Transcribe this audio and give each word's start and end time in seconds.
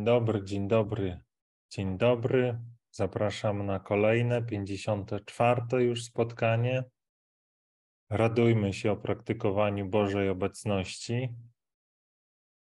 Dzień 0.00 0.04
dobry, 0.06 0.44
dzień 0.44 0.68
dobry, 0.68 1.20
dzień 1.70 1.98
dobry. 1.98 2.58
Zapraszam 2.90 3.66
na 3.66 3.80
kolejne, 3.80 4.42
54. 4.42 5.62
już 5.84 6.04
spotkanie. 6.04 6.84
Radujmy 8.10 8.72
się 8.72 8.92
o 8.92 8.96
praktykowaniu 8.96 9.88
Bożej 9.88 10.28
obecności. 10.28 11.28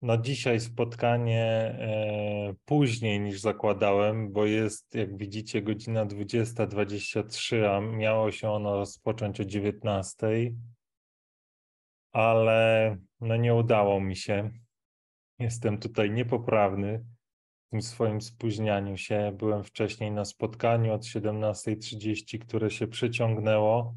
No 0.03 0.17
dzisiaj 0.17 0.61
spotkanie 0.61 1.45
e, 1.45 2.55
później 2.65 3.21
niż 3.21 3.41
zakładałem, 3.41 4.33
bo 4.33 4.47
jest, 4.47 4.95
jak 4.95 5.17
widzicie, 5.17 5.63
godzina 5.63 6.07
20.23, 6.07 7.65
a 7.67 7.81
miało 7.81 8.31
się 8.31 8.51
ono 8.51 8.77
rozpocząć 8.77 9.41
o 9.41 9.45
19.00, 9.45 10.55
ale 12.13 12.97
no 13.21 13.37
nie 13.37 13.55
udało 13.55 14.01
mi 14.01 14.17
się. 14.17 14.51
Jestem 15.41 15.79
tutaj 15.79 16.11
niepoprawny 16.11 17.05
w 17.67 17.71
tym 17.71 17.83
swoim 17.83 18.21
spóźnianiu 18.21 18.97
się. 18.97 19.33
Byłem 19.39 19.65
wcześniej 19.65 20.13
na 20.13 20.25
spotkaniu 20.25 20.93
od 20.93 21.03
17.30, 21.03 22.39
które 22.39 22.71
się 22.71 22.87
przeciągnęło, 22.87 23.95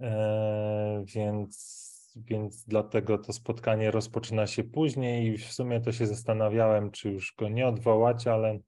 e, 0.00 1.04
więc, 1.06 1.80
więc 2.16 2.64
dlatego 2.64 3.18
to 3.18 3.32
spotkanie 3.32 3.90
rozpoczyna 3.90 4.46
się 4.46 4.64
później 4.64 5.26
i 5.26 5.38
w 5.38 5.52
sumie 5.52 5.80
to 5.80 5.92
się 5.92 6.06
zastanawiałem, 6.06 6.90
czy 6.90 7.10
już 7.10 7.34
go 7.38 7.48
nie 7.48 7.66
odwołać, 7.66 8.26
ale, 8.26 8.58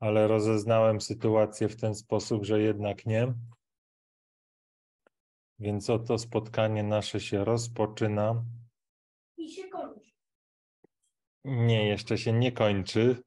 ale 0.00 0.28
rozeznałem 0.28 1.00
sytuację 1.00 1.68
w 1.68 1.76
ten 1.76 1.94
sposób, 1.94 2.44
że 2.44 2.60
jednak 2.60 3.06
nie. 3.06 3.34
Więc 5.58 5.90
oto 5.90 6.18
spotkanie 6.18 6.82
nasze 6.82 7.20
się 7.20 7.44
rozpoczyna. 7.44 8.44
Nie, 11.44 11.88
jeszcze 11.88 12.18
się 12.18 12.32
nie 12.32 12.52
kończy. 12.52 13.22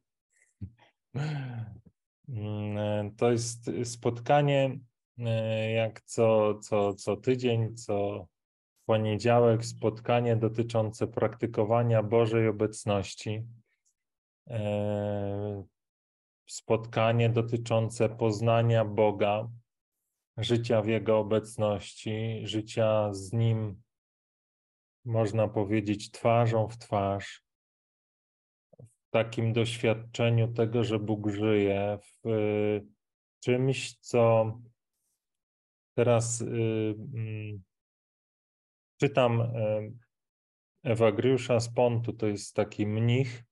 Mm, 2.30 3.16
To 3.16 3.32
jest 3.32 3.72
spotkanie 3.84 4.80
e, 5.20 5.72
jak 5.72 6.02
co, 6.02 6.60
co, 6.60 6.94
co 6.94 7.18
tydzień, 7.18 7.76
co 7.76 8.28
poniedziałek, 8.86 9.66
spotkanie 9.66 10.36
dotyczące 10.36 11.08
praktykowania 11.08 12.04
Bożej 12.04 12.48
obecności. 12.48 13.46
E, 14.50 15.64
Spotkanie 16.48 17.30
dotyczące 17.30 18.10
poznania 18.10 18.86
Boga, 18.86 19.50
życia 20.38 20.82
w 20.82 20.88
Jego 20.88 21.20
obecności, 21.20 22.42
życia 22.44 23.14
z 23.14 23.34
Nim, 23.34 23.82
można 25.06 25.48
powiedzieć, 25.48 26.12
twarzą 26.12 26.68
w 26.68 26.78
twarz 26.78 27.45
takim 29.16 29.54
doświadczeniu 29.54 30.54
tego, 30.54 30.84
że 30.84 31.00
Bóg 31.00 31.30
żyje, 31.30 32.00
w 32.02 32.28
y, 32.28 32.86
czymś, 33.40 33.98
co 34.00 34.52
teraz 35.94 36.42
y, 36.42 36.46
mm, 37.14 37.64
czytam 39.00 39.42
y, 39.42 39.94
Ewagriusza 40.84 41.60
z 41.60 41.74
Pontu, 41.74 42.14
to 42.14 42.28
jest 42.28 42.56
taki 42.56 42.88
mnich 42.88 43.44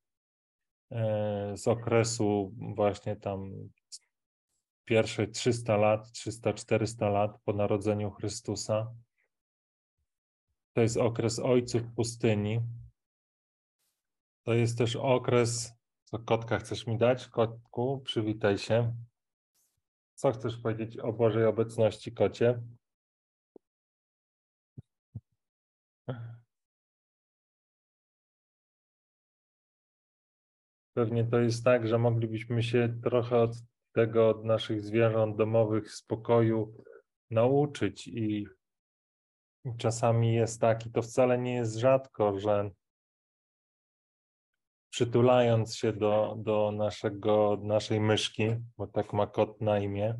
z 1.54 1.68
okresu 1.68 2.56
właśnie 2.76 3.16
tam 3.16 3.70
pierwszych 4.86 5.32
300 5.32 5.78
lat, 5.78 6.08
300-400 6.08 7.12
lat 7.12 7.42
po 7.46 7.54
narodzeniu 7.54 8.12
Chrystusa. 8.12 8.96
To 10.74 10.82
jest 10.82 10.98
okres 10.98 11.40
ojców 11.40 11.82
pustyni. 11.96 12.62
To 14.44 14.54
jest 14.54 14.78
też 14.78 14.96
okres. 14.96 15.74
Co 16.04 16.20
kotka 16.20 16.58
chcesz 16.58 16.88
mi 16.88 16.98
dać? 16.98 17.28
Kotku, 17.28 18.02
przywitaj 18.06 18.58
się. 18.58 18.96
Co 20.16 20.32
chcesz 20.32 20.58
powiedzieć 20.58 21.00
o 21.00 21.14
Bożej 21.14 21.46
obecności, 21.46 22.12
kocie? 22.12 22.62
Pewnie 30.94 31.26
to 31.26 31.40
jest 31.40 31.64
tak, 31.64 31.88
że 31.88 31.98
moglibyśmy 31.98 32.64
się 32.64 33.00
trochę 33.04 33.38
od 33.38 33.52
tego, 33.94 34.30
od 34.30 34.46
naszych 34.46 34.82
zwierząt 34.82 35.38
domowych 35.38 35.92
spokoju 35.92 36.84
nauczyć 37.32 38.08
i 38.08 38.48
czasami 39.78 40.36
jest 40.36 40.62
tak, 40.62 40.86
i 40.86 40.92
to 40.92 41.02
wcale 41.02 41.38
nie 41.38 41.56
jest 41.56 41.76
rzadko, 41.76 42.40
że 42.40 42.72
przytulając 44.94 45.76
się 45.76 45.94
do, 45.94 46.36
do 46.38 46.72
naszego, 46.72 47.58
naszej 47.62 48.00
myszki, 48.00 48.44
bo 48.78 48.88
tak 48.88 49.14
ma 49.14 49.28
kot 49.28 49.62
na 49.62 49.80
imię, 49.80 50.20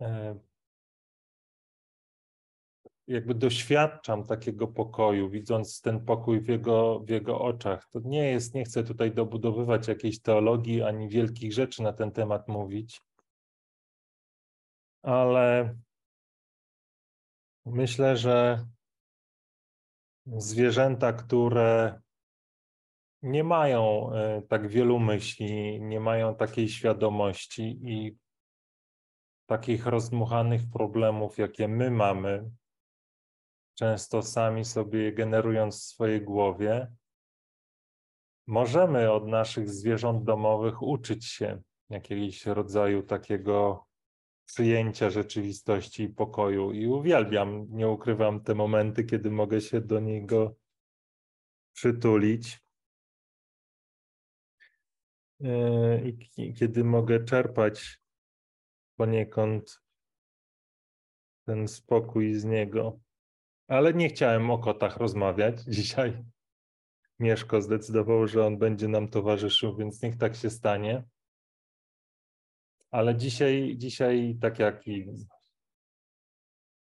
e, 0.00 0.38
jakby 3.06 3.34
doświadczam 3.34 4.24
takiego 4.24 4.68
pokoju, 4.68 5.30
widząc 5.30 5.80
ten 5.80 6.04
pokój 6.04 6.40
w 6.40 6.48
jego, 6.48 7.00
w 7.00 7.08
jego 7.08 7.40
oczach. 7.40 7.88
To 7.90 8.00
nie 8.04 8.30
jest, 8.30 8.54
nie 8.54 8.64
chcę 8.64 8.84
tutaj 8.84 9.12
dobudowywać 9.12 9.88
jakiejś 9.88 10.22
teologii 10.22 10.82
ani 10.82 11.08
wielkich 11.08 11.52
rzeczy 11.52 11.82
na 11.82 11.92
ten 11.92 12.12
temat 12.12 12.48
mówić, 12.48 13.00
ale 15.02 15.76
myślę, 17.66 18.16
że 18.16 18.66
zwierzęta, 20.26 21.12
które 21.12 22.03
nie 23.24 23.44
mają 23.44 24.12
e, 24.12 24.42
tak 24.42 24.68
wielu 24.68 24.98
myśli, 24.98 25.80
nie 25.80 26.00
mają 26.00 26.34
takiej 26.34 26.68
świadomości 26.68 27.80
i 27.82 28.16
takich 29.46 29.86
rozdmuchanych 29.86 30.62
problemów, 30.72 31.38
jakie 31.38 31.68
my 31.68 31.90
mamy, 31.90 32.50
często 33.74 34.22
sami 34.22 34.64
sobie 34.64 35.12
generując 35.12 35.80
w 35.80 35.84
swojej 35.84 36.22
głowie, 36.22 36.92
możemy 38.46 39.12
od 39.12 39.26
naszych 39.26 39.70
zwierząt 39.70 40.24
domowych 40.24 40.82
uczyć 40.82 41.24
się 41.24 41.62
jakiegoś 41.90 42.46
rodzaju 42.46 43.02
takiego 43.02 43.86
przyjęcia 44.44 45.10
rzeczywistości 45.10 46.02
i 46.02 46.08
pokoju. 46.08 46.72
I 46.72 46.86
uwielbiam, 46.86 47.66
nie 47.70 47.88
ukrywam, 47.88 48.40
te 48.40 48.54
momenty, 48.54 49.04
kiedy 49.04 49.30
mogę 49.30 49.60
się 49.60 49.80
do 49.80 50.00
niego 50.00 50.54
przytulić. 51.72 52.63
I 56.38 56.54
kiedy 56.54 56.84
mogę 56.84 57.24
czerpać 57.24 58.00
poniekąd 58.96 59.80
ten 61.46 61.68
spokój 61.68 62.34
z 62.34 62.44
niego. 62.44 63.00
Ale 63.68 63.94
nie 63.94 64.08
chciałem 64.08 64.50
o 64.50 64.58
kotach 64.58 64.96
rozmawiać 64.96 65.64
dzisiaj. 65.76 66.24
Mieszko 67.18 67.62
zdecydował, 67.62 68.26
że 68.26 68.46
on 68.46 68.58
będzie 68.58 68.88
nam 68.88 69.08
towarzyszył, 69.08 69.76
więc 69.76 70.02
niech 70.02 70.16
tak 70.16 70.36
się 70.36 70.50
stanie. 70.50 71.04
Ale 72.90 73.16
dzisiaj, 73.16 73.74
dzisiaj 73.76 74.38
tak 74.40 74.58
jak 74.58 74.86
i 74.86 75.06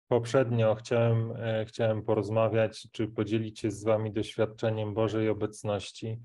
poprzednio, 0.08 0.74
chciałem, 0.74 1.32
e, 1.36 1.64
chciałem 1.64 2.02
porozmawiać, 2.02 2.88
czy 2.92 3.08
podzielić 3.08 3.60
się 3.60 3.70
z 3.70 3.84
Wami 3.84 4.12
doświadczeniem 4.12 4.94
Bożej 4.94 5.28
obecności, 5.28 6.18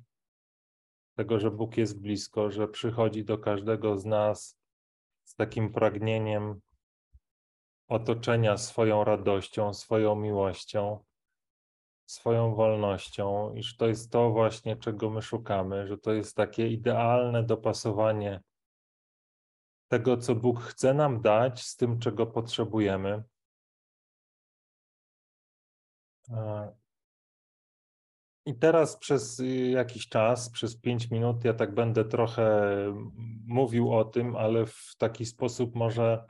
tego, 1.16 1.40
że 1.40 1.52
Bóg 1.52 1.78
jest 1.78 2.02
blisko, 2.02 2.52
że 2.52 2.68
przychodzi 2.68 3.26
do 3.26 3.38
każdego 3.38 3.98
z 3.98 4.06
nas 4.06 4.60
z 5.24 5.36
takim 5.36 5.74
pragnieniem 5.74 6.62
otoczenia 7.88 8.58
swoją 8.58 9.04
radością, 9.04 9.74
swoją 9.74 10.16
miłością, 10.16 11.04
swoją 12.06 12.56
wolnością, 12.56 13.54
iż 13.54 13.78
to 13.78 13.88
jest 13.88 14.12
to 14.12 14.30
właśnie, 14.30 14.76
czego 14.76 15.10
my 15.10 15.22
szukamy, 15.22 15.88
że 15.88 15.98
to 15.98 16.14
jest 16.14 16.36
takie 16.36 16.68
idealne 16.68 17.44
dopasowanie 17.44 18.42
tego, 19.88 20.18
co 20.18 20.36
Bóg 20.36 20.60
chce 20.62 20.94
nam 20.94 21.22
dać, 21.22 21.64
z 21.64 21.76
tym, 21.76 22.00
czego 22.00 22.26
potrzebujemy. 22.26 23.24
I 28.46 28.56
teraz 28.56 28.98
przez 28.98 29.42
jakiś 29.72 30.10
czas, 30.10 30.50
przez 30.50 30.78
pięć 30.78 31.12
minut, 31.12 31.46
ja 31.46 31.54
tak 31.54 31.74
będę 31.74 32.06
trochę 32.06 32.72
mówił 33.48 33.94
o 33.94 34.06
tym, 34.06 34.36
ale 34.36 34.66
w 34.66 34.96
taki 34.98 35.26
sposób 35.26 35.76
może 35.76 36.26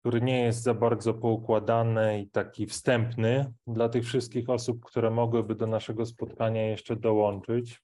który 0.00 0.20
nie 0.20 0.40
jest 0.40 0.62
za 0.62 0.74
bardzo 0.74 1.14
poukładany 1.14 2.20
i 2.20 2.30
taki 2.30 2.66
wstępny 2.66 3.52
dla 3.66 3.88
tych 3.88 4.04
wszystkich 4.04 4.50
osób, 4.50 4.84
które 4.84 5.10
mogłyby 5.10 5.54
do 5.54 5.66
naszego 5.66 6.06
spotkania 6.06 6.66
jeszcze 6.66 6.96
dołączyć. 6.96 7.82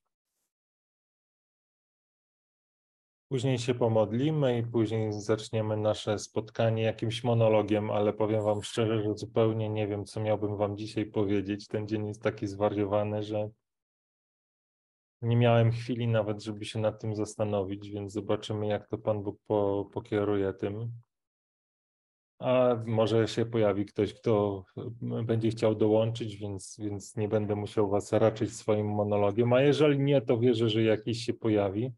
Później 3.35 3.59
się 3.59 3.75
pomodlimy 3.75 4.59
i 4.59 4.63
później 4.63 5.13
zaczniemy 5.13 5.77
nasze 5.77 6.19
spotkanie 6.19 6.83
jakimś 6.83 7.25
monologiem, 7.25 7.91
ale 7.91 8.13
powiem 8.13 8.45
Wam 8.45 8.63
szczerze, 8.63 9.03
że 9.03 9.15
zupełnie 9.15 9.69
nie 9.69 9.87
wiem, 9.89 10.05
co 10.05 10.21
miałbym 10.21 10.57
Wam 10.57 10.77
dzisiaj 10.77 11.07
powiedzieć. 11.07 11.67
Ten 11.69 11.89
dzień 11.89 12.07
jest 12.07 12.23
taki 12.23 12.47
zwariowany, 12.47 13.23
że 13.23 13.51
nie 15.23 15.37
miałem 15.37 15.73
chwili 15.73 16.09
nawet, 16.09 16.43
żeby 16.43 16.65
się 16.65 16.79
nad 16.79 17.01
tym 17.01 17.15
zastanowić, 17.15 17.91
więc 17.91 18.13
zobaczymy, 18.13 18.67
jak 18.67 18.89
to 18.89 18.99
Pan 18.99 19.23
Bóg 19.23 19.39
po, 19.47 19.89
pokieruje 19.93 20.53
tym. 20.53 20.93
A 22.39 22.77
może 22.87 23.29
się 23.29 23.47
pojawi 23.47 23.87
ktoś, 23.87 24.15
kto 24.15 24.65
będzie 25.25 25.51
chciał 25.51 25.75
dołączyć, 25.75 26.37
więc, 26.37 26.77
więc 26.79 27.17
nie 27.17 27.29
będę 27.29 27.57
musiał 27.57 27.91
Was 27.91 28.13
raczyć 28.13 28.57
swoim 28.57 28.87
monologiem. 28.87 29.53
A 29.53 29.63
jeżeli 29.63 29.99
nie, 29.99 30.21
to 30.21 30.39
wierzę, 30.39 30.69
że 30.69 30.83
jakiś 30.83 31.25
się 31.25 31.35
pojawi. 31.35 31.93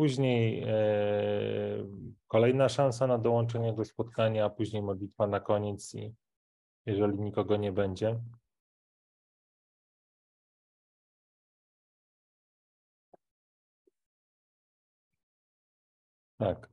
Później 0.00 0.62
e, 0.66 0.70
kolejna 2.28 2.68
szansa 2.68 3.06
na 3.06 3.18
dołączenie 3.18 3.72
do 3.72 3.84
spotkania, 3.84 4.44
a 4.44 4.50
później 4.50 4.82
modlitwa 4.82 5.26
na 5.26 5.40
koniec 5.40 5.94
i 5.94 6.14
jeżeli 6.86 7.18
nikogo 7.18 7.56
nie 7.56 7.72
będzie. 7.72 8.20
Tak. 16.38 16.70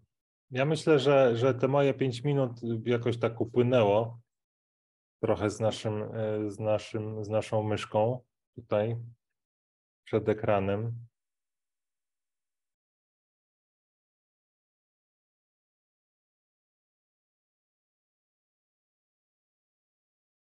Ja 0.52 0.66
myślę, 0.66 1.00
że, 1.00 1.36
że 1.38 1.54
te 1.54 1.68
moje 1.68 1.94
pięć 1.94 2.24
minut 2.24 2.52
jakoś 2.86 3.20
tak 3.20 3.42
upłynęło 3.42 4.20
trochę 5.22 5.50
z 5.50 5.60
naszym, 5.60 6.04
e, 6.04 6.52
z 6.52 6.60
naszym, 6.60 7.24
z 7.24 7.30
naszą 7.30 7.64
myszką 7.64 8.20
tutaj 8.56 8.98
przed 10.04 10.30
ekranem. 10.30 11.08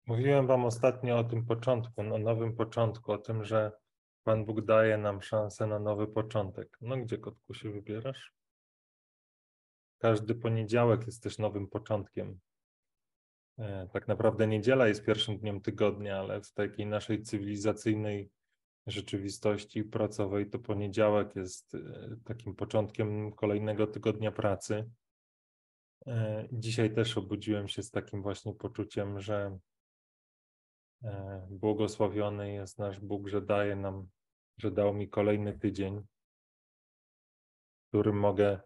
Mówiłem 0.07 0.47
Wam 0.47 0.65
ostatnio 0.65 1.17
o 1.17 1.23
tym 1.23 1.45
początku, 1.45 2.01
o 2.01 2.17
nowym 2.17 2.55
początku, 2.55 3.11
o 3.11 3.17
tym, 3.17 3.43
że 3.43 3.71
Pan 4.23 4.45
Bóg 4.45 4.61
daje 4.65 4.97
nam 4.97 5.21
szansę 5.21 5.67
na 5.67 5.79
nowy 5.79 6.07
początek. 6.07 6.77
No 6.81 6.97
gdzie, 6.97 7.17
kotku, 7.17 7.53
się 7.53 7.71
wybierasz? 7.71 8.33
Każdy 9.97 10.35
poniedziałek 10.35 11.05
jest 11.05 11.23
też 11.23 11.37
nowym 11.37 11.67
początkiem. 11.67 12.39
E, 13.57 13.87
tak 13.93 14.07
naprawdę 14.07 14.47
niedziela 14.47 14.87
jest 14.87 15.05
pierwszym 15.05 15.37
dniem 15.37 15.61
tygodnia, 15.61 16.19
ale 16.19 16.41
w 16.41 16.53
takiej 16.53 16.85
naszej 16.85 17.21
cywilizacyjnej 17.21 18.31
rzeczywistości 18.87 19.83
pracowej 19.83 20.49
to 20.49 20.59
poniedziałek 20.59 21.35
jest 21.35 21.75
e, 21.75 21.79
takim 22.25 22.55
początkiem 22.55 23.31
kolejnego 23.31 23.87
tygodnia 23.87 24.31
pracy. 24.31 24.89
E, 26.07 26.47
dzisiaj 26.51 26.93
też 26.93 27.17
obudziłem 27.17 27.67
się 27.67 27.83
z 27.83 27.91
takim 27.91 28.21
właśnie 28.21 28.53
poczuciem, 28.53 29.19
że 29.19 29.59
błogosławiony 31.49 32.53
jest 32.53 32.79
nasz 32.79 32.99
Bóg, 32.99 33.27
że 33.27 33.41
daje 33.41 33.75
nam, 33.75 34.07
że 34.57 34.71
dał 34.71 34.93
mi 34.93 35.09
kolejny 35.09 35.59
tydzień, 35.59 36.01
w 37.85 37.87
którym 37.87 38.19
mogę 38.19 38.59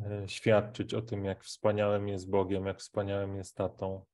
E, 0.00 0.28
świadczyć 0.28 0.94
o 0.94 1.02
tym, 1.02 1.24
jak 1.24 1.44
wspaniałym 1.44 2.08
jest 2.08 2.30
Bogiem, 2.30 2.66
jak 2.66 2.78
wspaniałym 2.78 3.36
jest 3.36 3.56
tatą, 3.56 4.04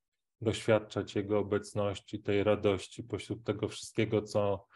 doświadczać 0.40 1.14
Jego 1.14 1.38
obecności, 1.38 2.22
tej 2.22 2.44
radości 2.44 3.04
pośród 3.04 3.44
tego 3.44 3.68
wszystkiego, 3.68 4.22
co, 4.22 4.66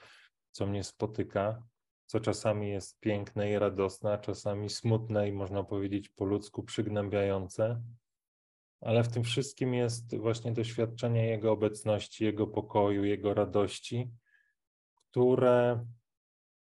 co 0.50 0.66
mnie 0.66 0.84
spotyka, 0.84 1.62
co 2.06 2.20
czasami 2.20 2.70
jest 2.70 3.00
piękne 3.00 3.50
i 3.50 3.58
radosne, 3.58 4.12
a 4.12 4.18
czasami 4.18 4.70
smutne 4.70 5.28
i 5.28 5.32
można 5.32 5.64
powiedzieć 5.64 6.08
po 6.08 6.24
ludzku 6.24 6.62
przygnębiające. 6.62 7.82
Ale 8.82 9.04
w 9.04 9.08
tym 9.08 9.24
wszystkim 9.24 9.74
jest 9.74 10.16
właśnie 10.16 10.52
doświadczenie 10.52 11.26
Jego 11.26 11.52
obecności, 11.52 12.24
Jego 12.24 12.46
pokoju, 12.46 13.04
Jego 13.04 13.34
radości, 13.34 14.10
które 14.94 15.86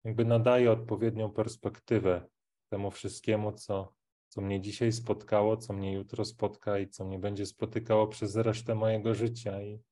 jakby 0.05 0.25
nadaje 0.25 0.73
odpowiednią 0.73 1.31
perspektywę 1.31 2.29
temu 2.69 2.91
wszystkiemu, 2.91 3.53
co, 3.53 3.95
co 4.29 4.41
mnie 4.41 4.61
dzisiaj 4.61 4.93
spotkało, 4.93 5.57
co 5.57 5.73
mnie 5.73 5.93
jutro 5.93 6.25
spotka 6.25 6.79
i 6.79 6.89
co 6.89 7.05
mnie 7.05 7.19
będzie 7.19 7.47
spotykało 7.47 8.07
przez 8.07 8.37
resztę 8.37 8.75
mojego 8.75 9.15
życia. 9.15 9.63
I, 9.63 9.83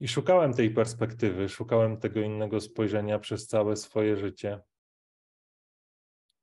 i 0.00 0.08
szukałem 0.08 0.54
tej 0.54 0.70
perspektywy, 0.70 1.48
szukałem 1.48 1.96
tego 1.96 2.20
innego 2.20 2.60
spojrzenia 2.60 3.18
przez 3.18 3.46
całe 3.46 3.76
swoje 3.76 4.16
życie. 4.16 4.60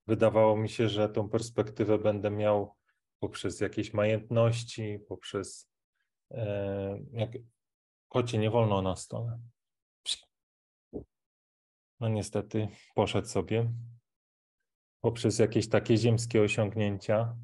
Wydawało 0.08 0.58
mi 0.58 0.70
się, 0.70 0.90
że 0.90 1.10
tą 1.10 1.30
perspektywę 1.30 1.98
będę 1.98 2.32
miał 2.32 2.79
poprzez 3.20 3.60
jakieś 3.60 3.94
majątności, 3.94 5.00
poprzez. 5.08 5.70
E, 6.32 7.00
jak, 7.12 7.32
kocie, 8.10 8.38
nie 8.38 8.50
wolno 8.50 8.82
na 8.82 8.96
stole. 8.96 9.40
No 12.00 12.10
niestety 12.10 12.68
poszedł 12.96 13.28
sobie 13.28 13.72
poprzez 15.02 15.40
jakieś 15.40 15.70
takie 15.70 15.98
ziemskie 15.98 16.42
osiągnięcia. 16.42 17.36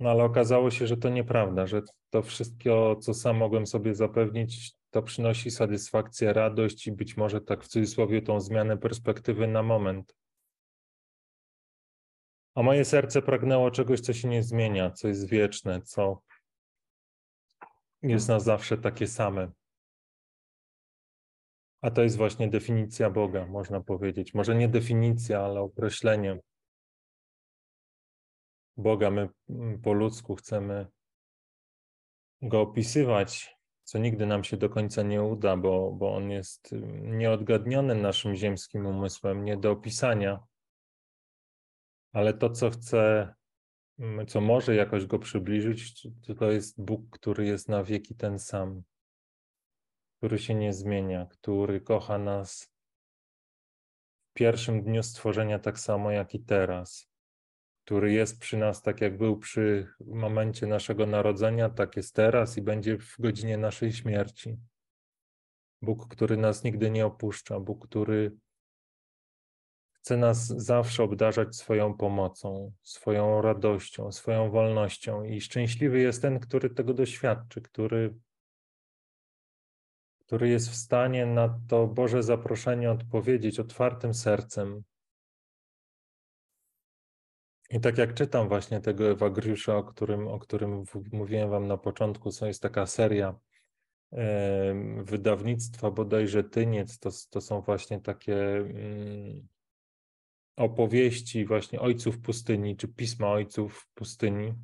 No 0.00 0.10
ale 0.10 0.24
okazało 0.24 0.70
się, 0.70 0.86
że 0.86 0.96
to 0.96 1.08
nieprawda, 1.08 1.66
że 1.66 1.82
to 2.10 2.22
wszystko, 2.22 2.96
co 2.96 3.14
sam 3.14 3.36
mogłem 3.36 3.66
sobie 3.66 3.94
zapewnić, 3.94 4.72
to 4.90 5.02
przynosi 5.02 5.50
satysfakcję, 5.50 6.32
radość 6.32 6.86
i 6.86 6.92
być 6.92 7.16
może 7.16 7.40
tak 7.40 7.64
w 7.64 7.68
cudzysłowie 7.68 8.22
tą 8.22 8.40
zmianę 8.40 8.78
perspektywy 8.78 9.46
na 9.46 9.62
moment. 9.62 10.16
A 12.54 12.62
moje 12.62 12.84
serce 12.84 13.22
pragnęło 13.22 13.70
czegoś, 13.70 14.00
co 14.00 14.12
się 14.12 14.28
nie 14.28 14.42
zmienia, 14.42 14.90
co 14.90 15.08
jest 15.08 15.28
wieczne, 15.28 15.82
co 15.82 16.22
jest 18.02 18.28
na 18.28 18.40
zawsze 18.40 18.78
takie 18.78 19.06
same. 19.06 19.52
A 21.80 21.90
to 21.90 22.02
jest 22.02 22.16
właśnie 22.16 22.48
definicja 22.48 23.10
Boga, 23.10 23.46
można 23.46 23.80
powiedzieć. 23.80 24.34
Może 24.34 24.54
nie 24.54 24.68
definicja, 24.68 25.40
ale 25.40 25.60
określenie 25.60 26.38
Boga. 28.76 29.10
My 29.10 29.28
mm, 29.50 29.80
po 29.80 29.92
ludzku 29.92 30.36
chcemy 30.36 30.86
go 32.42 32.60
opisywać, 32.60 33.58
co 33.84 33.98
nigdy 33.98 34.26
nam 34.26 34.44
się 34.44 34.56
do 34.56 34.68
końca 34.68 35.02
nie 35.02 35.22
uda, 35.22 35.56
bo, 35.56 35.92
bo 35.92 36.14
on 36.14 36.30
jest 36.30 36.72
mm, 36.72 37.18
nieodgadniony 37.18 37.94
naszym 37.94 38.34
ziemskim 38.34 38.86
umysłem, 38.86 39.44
nie 39.44 39.56
do 39.56 39.70
opisania. 39.70 40.40
Ale 42.12 42.34
to, 42.34 42.50
co 42.50 42.70
chce, 42.70 43.34
mm, 43.98 44.26
co 44.26 44.40
może 44.40 44.74
jakoś 44.74 45.06
go 45.06 45.18
przybliżyć, 45.18 46.08
to 46.38 46.50
jest 46.50 46.82
Bóg, 46.82 47.10
który 47.10 47.46
jest 47.46 47.68
na 47.68 47.84
wieki 47.84 48.14
ten 48.14 48.38
sam 48.38 48.82
który 50.22 50.38
się 50.38 50.54
nie 50.54 50.72
zmienia, 50.72 51.26
który 51.26 51.80
kocha 51.80 52.18
nas 52.18 52.72
w 54.30 54.32
pierwszym 54.32 54.82
dniu 54.82 55.02
stworzenia 55.02 55.58
tak 55.58 55.78
samo 55.78 56.10
jak 56.10 56.34
i 56.34 56.40
teraz, 56.40 57.10
który 57.84 58.12
jest 58.12 58.40
przy 58.40 58.56
nas 58.56 58.82
tak 58.82 59.00
jak 59.00 59.18
był 59.18 59.38
przy 59.38 59.88
momencie 60.06 60.66
naszego 60.66 61.06
narodzenia, 61.06 61.68
tak 61.68 61.96
jest 61.96 62.14
teraz 62.14 62.58
i 62.58 62.62
będzie 62.62 62.98
w 62.98 63.16
godzinie 63.18 63.58
naszej 63.58 63.92
śmierci. 63.92 64.56
Bóg, 65.82 66.08
który 66.08 66.36
nas 66.36 66.64
nigdy 66.64 66.90
nie 66.90 67.06
opuszcza, 67.06 67.60
Bóg, 67.60 67.88
który 67.88 68.36
chce 70.02 70.16
nas 70.16 70.46
zawsze 70.46 71.02
obdarzać 71.02 71.56
swoją 71.56 71.94
pomocą, 71.94 72.72
swoją 72.82 73.42
radością, 73.42 74.12
swoją 74.12 74.50
wolnością 74.50 75.24
i 75.24 75.40
szczęśliwy 75.40 76.00
jest 76.00 76.22
ten, 76.22 76.40
który 76.40 76.70
tego 76.70 76.94
doświadczy, 76.94 77.62
który 77.62 78.14
który 80.26 80.48
jest 80.48 80.70
w 80.70 80.74
stanie 80.74 81.26
na 81.26 81.60
to 81.68 81.86
Boże 81.86 82.22
zaproszenie 82.22 82.90
odpowiedzieć 82.90 83.60
otwartym 83.60 84.14
sercem. 84.14 84.82
I 87.70 87.80
tak 87.80 87.98
jak 87.98 88.14
czytam 88.14 88.48
właśnie 88.48 88.80
tego 88.80 89.10
Ewagriusza, 89.10 89.76
o 89.76 89.84
którym, 89.84 90.28
o 90.28 90.38
którym 90.38 90.84
mówiłem 91.12 91.50
Wam 91.50 91.66
na 91.66 91.76
początku, 91.76 92.30
co 92.30 92.46
jest 92.46 92.62
taka 92.62 92.86
seria 92.86 93.34
wydawnictwa 95.04 95.90
bodajże 95.90 96.44
Tyniec, 96.44 96.98
to, 96.98 97.10
to 97.30 97.40
są 97.40 97.60
właśnie 97.60 98.00
takie 98.00 98.36
mm, 98.56 99.48
opowieści 100.62 101.44
właśnie 101.46 101.80
ojców 101.80 102.20
pustyni, 102.20 102.76
czy 102.76 102.88
pisma 102.88 103.28
ojców 103.28 103.88
pustyni 103.94 104.54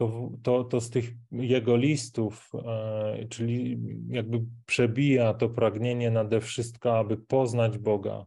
to, 0.00 0.30
to, 0.42 0.64
to 0.64 0.80
z 0.80 0.90
tych 0.90 1.04
jego 1.32 1.76
listów, 1.76 2.50
e, 2.54 3.26
czyli 3.28 3.78
jakby 4.08 4.44
przebija 4.66 5.34
to 5.34 5.48
pragnienie 5.48 6.10
nade 6.10 6.40
wszystko, 6.40 6.98
aby 6.98 7.16
poznać 7.16 7.78
Boga, 7.78 8.26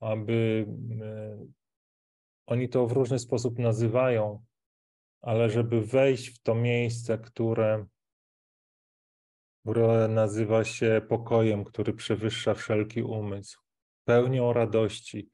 aby 0.00 0.66
e, 1.00 1.46
oni 2.46 2.68
to 2.68 2.86
w 2.86 2.92
różny 2.92 3.18
sposób 3.18 3.58
nazywają, 3.58 4.44
ale 5.22 5.50
żeby 5.50 5.80
wejść 5.80 6.28
w 6.28 6.42
to 6.42 6.54
miejsce, 6.54 7.18
które, 7.18 7.86
które 9.62 10.08
nazywa 10.08 10.64
się 10.64 11.02
pokojem, 11.08 11.64
który 11.64 11.94
przewyższa 11.94 12.54
wszelki 12.54 13.02
umysł, 13.02 13.63
pełnią 14.04 14.52
radości, 14.52 15.30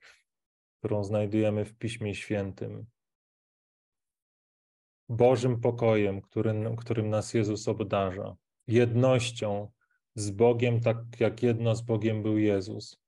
którą 0.79 1.05
znajdujemy 1.05 1.65
w 1.65 1.75
Piśmie 1.75 2.15
Świętym. 2.15 2.87
Bożym 5.09 5.61
pokojem, 5.61 6.21
którym, 6.21 6.77
którym 6.77 7.11
nas 7.11 7.35
Jezus 7.35 7.69
obdarza, 7.69 8.37
jednością, 8.67 9.71
z 10.15 10.31
Bogiem, 10.31 10.81
tak 10.81 10.97
jak 11.21 11.43
jedno 11.43 11.75
z 11.75 11.83
Bogiem 11.83 12.23
był 12.23 12.39
Jezus. 12.39 13.01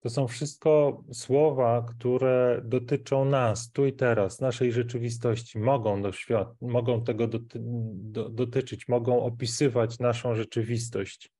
To 0.00 0.10
są 0.10 0.28
wszystko 0.28 1.04
słowa, 1.12 1.86
które 1.88 2.62
dotyczą 2.64 3.24
nas, 3.24 3.70
tu 3.70 3.86
i 3.86 3.92
teraz, 3.92 4.40
naszej 4.40 4.72
rzeczywistości, 4.72 5.58
mogą, 5.58 6.02
doświad- 6.02 6.54
mogą 6.60 7.04
tego 7.04 7.28
doty 7.28 7.58
do 7.94 8.28
dotyczyć, 8.28 8.88
mogą 8.88 9.24
opisywać 9.24 9.98
naszą 9.98 10.34
rzeczywistość. 10.34 11.30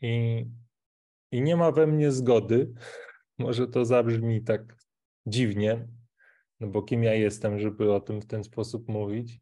I, 0.00 0.46
I 1.32 1.42
nie 1.42 1.56
ma 1.56 1.72
we 1.72 1.86
mnie 1.86 2.12
zgody, 2.12 2.72
może 3.38 3.68
to 3.68 3.84
zabrzmi 3.84 4.44
tak 4.44 4.76
dziwnie, 5.26 5.88
no 6.60 6.66
bo 6.68 6.82
kim 6.82 7.02
ja 7.02 7.14
jestem, 7.14 7.58
żeby 7.58 7.92
o 7.92 8.00
tym 8.00 8.20
w 8.20 8.26
ten 8.26 8.44
sposób 8.44 8.88
mówić, 8.88 9.40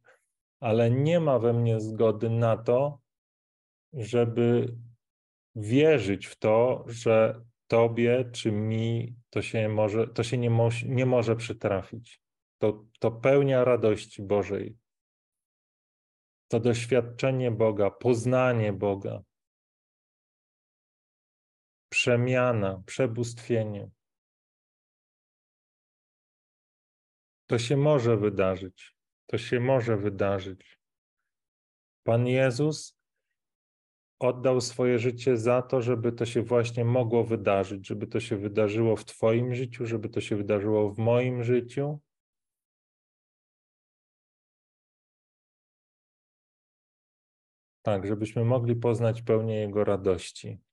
ale 0.60 0.90
nie 0.90 1.20
ma 1.20 1.38
we 1.38 1.52
mnie 1.52 1.80
zgody 1.80 2.30
na 2.30 2.56
to, 2.56 3.00
żeby 3.92 4.74
wierzyć 5.56 6.26
w 6.26 6.36
to, 6.36 6.84
że 6.86 7.40
tobie 7.66 8.24
czy 8.32 8.52
mi 8.52 9.16
to 9.30 9.42
się, 9.42 9.68
może, 9.68 10.08
to 10.08 10.22
się 10.22 10.38
nie, 10.38 10.50
mo 10.50 10.68
nie 10.86 11.06
może 11.06 11.36
przytrafić. 11.36 12.20
To, 12.58 12.84
to 12.98 13.10
pełnia 13.10 13.64
radości 13.64 14.22
Bożej. 14.22 14.76
To 16.48 16.60
doświadczenie 16.60 17.50
Boga, 17.50 17.90
poznanie 17.90 18.72
Boga, 18.72 19.22
przemiana, 21.94 22.82
przebóstwienie. 22.86 23.90
To 27.46 27.58
się 27.58 27.76
może 27.76 28.16
wydarzyć. 28.16 28.96
To 29.26 29.38
się 29.38 29.60
może 29.60 29.96
wydarzyć. 29.96 30.78
Pan 32.02 32.26
Jezus 32.26 32.98
oddał 34.18 34.60
swoje 34.60 34.98
życie 34.98 35.36
za 35.36 35.62
to, 35.62 35.82
żeby 35.82 36.12
to 36.12 36.26
się 36.26 36.42
właśnie 36.42 36.84
mogło 36.84 37.24
wydarzyć, 37.24 37.86
żeby 37.86 38.06
to 38.06 38.20
się 38.20 38.36
wydarzyło 38.36 38.96
w 38.96 39.04
Twoim 39.04 39.54
życiu, 39.54 39.86
żeby 39.86 40.08
to 40.08 40.20
się 40.20 40.36
wydarzyło 40.36 40.90
w 40.90 40.98
moim 40.98 41.44
życiu. 41.44 42.00
Tak, 47.82 48.06
żebyśmy 48.06 48.44
mogli 48.44 48.76
poznać 48.76 49.22
pełnię 49.22 49.54
Jego 49.54 49.84
radości. 49.84 50.63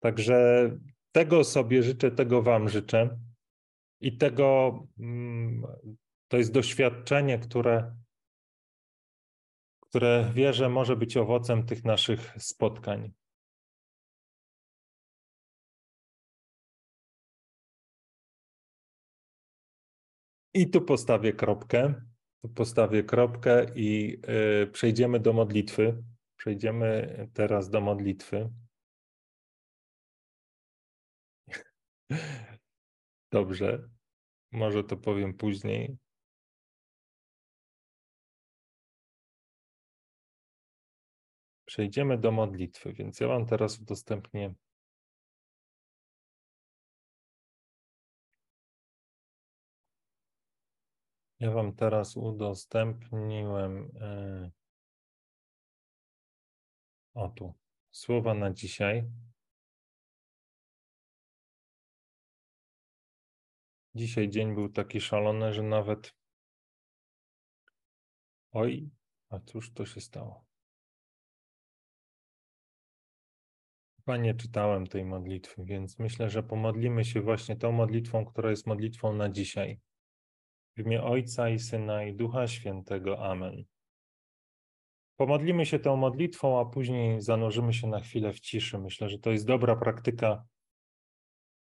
Także 0.00 0.70
tego 1.12 1.44
sobie 1.44 1.82
życzę, 1.82 2.10
tego 2.10 2.42
Wam 2.42 2.68
życzę. 2.68 3.18
I 4.00 4.16
tego 4.16 4.78
mm, 4.98 5.62
to 6.28 6.36
jest 6.36 6.52
doświadczenie, 6.52 7.38
które 7.38 7.96
które 9.90 10.30
wierzę 10.34 10.68
może 10.68 10.96
być 10.96 11.16
owocem 11.16 11.66
tych 11.66 11.84
naszych 11.84 12.34
spotkań. 12.38 13.12
I 20.54 20.70
tu 20.70 20.82
postawię 20.82 21.32
kropkę. 21.32 21.94
Tu 22.42 22.48
postawię 22.48 23.04
kropkę 23.04 23.66
i 23.74 24.20
y, 24.62 24.66
przejdziemy 24.66 25.20
do 25.20 25.32
modlitwy. 25.32 26.02
Przejdziemy 26.36 27.28
teraz 27.34 27.70
do 27.70 27.80
modlitwy. 27.80 28.50
Dobrze, 33.32 33.88
może 34.52 34.84
to 34.84 34.96
powiem 34.96 35.34
później. 35.34 35.98
Przejdziemy 41.64 42.18
do 42.18 42.32
modlitwy, 42.32 42.92
więc 42.92 43.20
ja 43.20 43.28
Wam 43.28 43.46
teraz 43.46 43.80
udostępnię 43.80 44.54
Ja 51.40 51.50
Wam 51.50 51.72
teraz 51.72 52.16
udostępniłem 52.16 53.90
yy, 53.94 54.50
o 57.14 57.28
tu 57.28 57.54
słowa 57.90 58.34
na 58.34 58.50
dzisiaj. 58.50 59.04
Dzisiaj 63.94 64.28
dzień 64.28 64.54
był 64.54 64.68
taki 64.68 65.00
szalony, 65.00 65.52
że 65.52 65.62
nawet. 65.62 66.14
Oj, 68.52 68.90
a 69.28 69.38
cóż 69.38 69.72
to 69.72 69.86
się 69.86 70.00
stało? 70.00 70.44
Chyba 73.96 74.16
nie 74.16 74.34
czytałem 74.34 74.86
tej 74.86 75.04
modlitwy, 75.04 75.64
więc 75.64 75.98
myślę, 75.98 76.30
że 76.30 76.42
pomodlimy 76.42 77.04
się 77.04 77.20
właśnie 77.20 77.56
tą 77.56 77.72
modlitwą, 77.72 78.24
która 78.24 78.50
jest 78.50 78.66
modlitwą 78.66 79.12
na 79.12 79.28
dzisiaj. 79.28 79.80
W 80.76 80.80
imię 80.80 81.02
Ojca 81.02 81.48
i 81.48 81.58
Syna 81.58 82.04
i 82.04 82.14
Ducha 82.14 82.46
Świętego. 82.46 83.24
Amen. 83.24 83.64
Pomodlimy 85.16 85.66
się 85.66 85.78
tą 85.78 85.96
modlitwą, 85.96 86.60
a 86.60 86.64
później 86.64 87.20
zanurzymy 87.20 87.72
się 87.72 87.86
na 87.86 88.00
chwilę 88.00 88.32
w 88.32 88.40
ciszy. 88.40 88.78
Myślę, 88.78 89.08
że 89.08 89.18
to 89.18 89.30
jest 89.30 89.46
dobra 89.46 89.76
praktyka, 89.76 90.44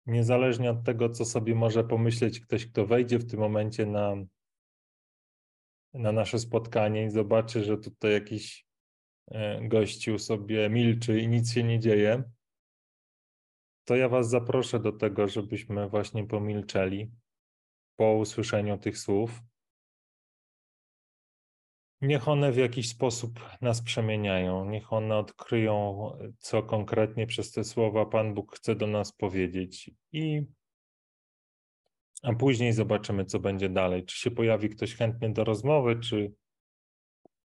niezależnie 0.06 0.72
od 0.72 0.84
tego, 0.84 1.10
co 1.10 1.26
sobie 1.26 1.56
może 1.56 1.84
pomyśleć 1.84 2.40
ktoś, 2.40 2.68
kto 2.68 2.86
wejdzie 2.86 3.20
w 3.20 3.30
tym 3.30 3.40
momencie 3.40 3.86
na, 3.86 4.16
na 5.94 6.12
nasze 6.12 6.40
spotkanie 6.40 7.06
i 7.06 7.10
zobaczy, 7.10 7.64
że 7.64 7.78
tutaj 7.78 8.12
jakiś 8.12 8.66
e, 9.32 9.68
gościu 9.68 10.20
sobie 10.20 10.70
milczy 10.70 11.20
i 11.20 11.28
nic 11.28 11.52
się 11.52 11.64
nie 11.64 11.80
dzieje 11.80 12.24
to 13.86 13.96
ja 13.96 14.10
Was 14.10 14.30
zaproszę 14.30 14.80
do 14.80 14.92
tego, 14.92 15.28
żebyśmy 15.28 15.90
właśnie 15.90 16.28
pomilczeli 16.28 17.12
po 17.96 18.14
usłyszeniu 18.14 18.78
tych 18.78 18.98
słów. 18.98 19.42
Niech 22.02 22.28
one 22.28 22.52
w 22.52 22.58
jakiś 22.58 22.90
sposób 22.90 23.40
nas 23.62 23.82
przemieniają, 23.82 24.66
niech 24.66 24.94
one 24.94 25.18
odkryją, 25.18 26.12
co 26.40 26.64
konkretnie 26.64 27.28
przez 27.28 27.52
te 27.52 27.64
słowa 27.64 28.06
Pan 28.06 28.34
Bóg 28.34 28.56
chce 28.56 28.76
do 28.76 28.88
nas 28.88 29.12
powiedzieć. 29.12 29.92
I 30.12 30.46
a 32.24 32.34
później 32.34 32.74
zobaczymy, 32.74 33.26
co 33.26 33.40
będzie 33.40 33.70
dalej. 33.70 34.06
Czy 34.06 34.20
się 34.20 34.32
pojawi 34.32 34.70
ktoś 34.70 34.96
chętny 34.96 35.34
do 35.34 35.44
rozmowy, 35.44 36.00
czy, 36.00 36.34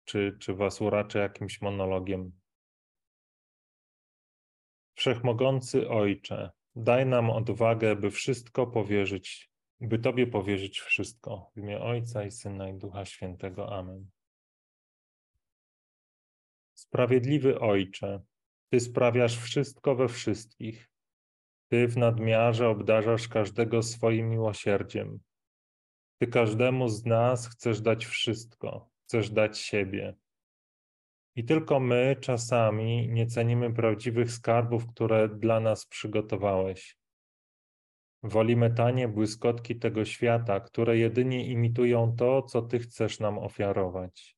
czy, 0.04 0.36
czy 0.40 0.54
Was 0.54 0.80
uraczy 0.80 1.18
jakimś 1.18 1.60
monologiem. 1.60 2.32
Wszechmogący 4.94 5.88
Ojcze, 5.88 6.50
daj 6.76 7.06
nam 7.06 7.30
odwagę, 7.30 7.96
by 7.96 8.10
wszystko 8.10 8.66
powierzyć, 8.66 9.50
by 9.80 9.98
Tobie 9.98 10.26
powierzyć 10.26 10.80
wszystko. 10.80 11.50
W 11.56 11.58
imię 11.58 11.80
Ojca 11.80 12.24
i 12.24 12.30
Syna 12.30 12.68
i 12.68 12.74
Ducha 12.74 13.04
Świętego. 13.04 13.78
Amen. 13.78 14.15
Sprawiedliwy 16.96 17.60
Ojcze, 17.60 18.20
Ty 18.72 18.80
sprawiasz 18.80 19.38
wszystko 19.38 19.94
we 19.94 20.08
wszystkich. 20.08 20.90
Ty 21.70 21.88
w 21.88 21.96
nadmiarze 21.96 22.68
obdarzasz 22.68 23.28
każdego 23.28 23.82
swoim 23.82 24.30
miłosierdziem. 24.30 25.20
Ty 26.20 26.26
każdemu 26.26 26.88
z 26.88 27.04
nas 27.04 27.48
chcesz 27.48 27.80
dać 27.80 28.06
wszystko, 28.06 28.90
chcesz 29.04 29.30
dać 29.30 29.58
siebie. 29.58 30.14
I 31.34 31.44
tylko 31.44 31.80
my 31.80 32.16
czasami 32.20 33.08
nie 33.08 33.26
cenimy 33.26 33.74
prawdziwych 33.74 34.32
skarbów, 34.32 34.86
które 34.86 35.28
dla 35.28 35.60
nas 35.60 35.86
przygotowałeś. 35.86 36.98
Wolimy 38.22 38.70
tanie 38.70 39.08
błyskotki 39.08 39.78
tego 39.78 40.04
świata, 40.04 40.60
które 40.60 40.98
jedynie 40.98 41.46
imitują 41.46 42.16
to, 42.16 42.42
co 42.42 42.62
Ty 42.62 42.78
chcesz 42.78 43.20
nam 43.20 43.38
ofiarować. 43.38 44.35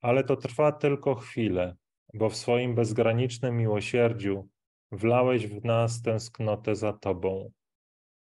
Ale 0.00 0.24
to 0.24 0.36
trwa 0.36 0.72
tylko 0.72 1.14
chwilę, 1.14 1.76
bo 2.14 2.30
w 2.30 2.36
swoim 2.36 2.74
bezgranicznym 2.74 3.56
miłosierdziu 3.56 4.48
wlałeś 4.92 5.46
w 5.46 5.64
nas 5.64 6.02
tęsknotę 6.02 6.76
za 6.76 6.92
Tobą 6.92 7.52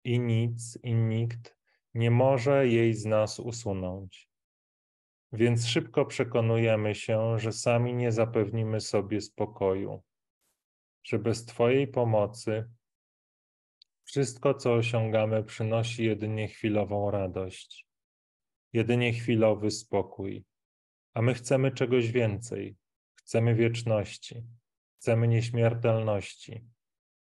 i 0.04 0.20
nic 0.20 0.80
i 0.84 0.94
nikt 0.94 1.58
nie 1.94 2.12
może 2.12 2.68
jej 2.68 2.94
z 2.94 3.06
nas 3.06 3.40
usunąć. 3.40 4.30
Więc 5.32 5.68
szybko 5.68 6.06
przekonujemy 6.06 6.96
się, 6.96 7.40
że 7.40 7.52
sami 7.52 7.94
nie 7.94 8.12
zapewnimy 8.12 8.82
sobie 8.82 9.22
spokoju, 9.22 10.04
że 11.04 11.20
bez 11.20 11.46
Twojej 11.46 11.88
pomocy 11.88 12.70
wszystko, 14.04 14.54
co 14.54 14.74
osiągamy, 14.74 15.44
przynosi 15.44 16.06
jedynie 16.06 16.48
chwilową 16.48 17.12
radość, 17.12 17.88
jedynie 18.74 19.14
chwilowy 19.14 19.72
spokój. 19.72 20.46
A 21.18 21.22
my 21.22 21.34
chcemy 21.34 21.72
czegoś 21.72 22.12
więcej. 22.12 22.76
Chcemy 23.16 23.56
wieczności, 23.56 24.44
chcemy 25.00 25.28
nieśmiertelności, 25.28 26.64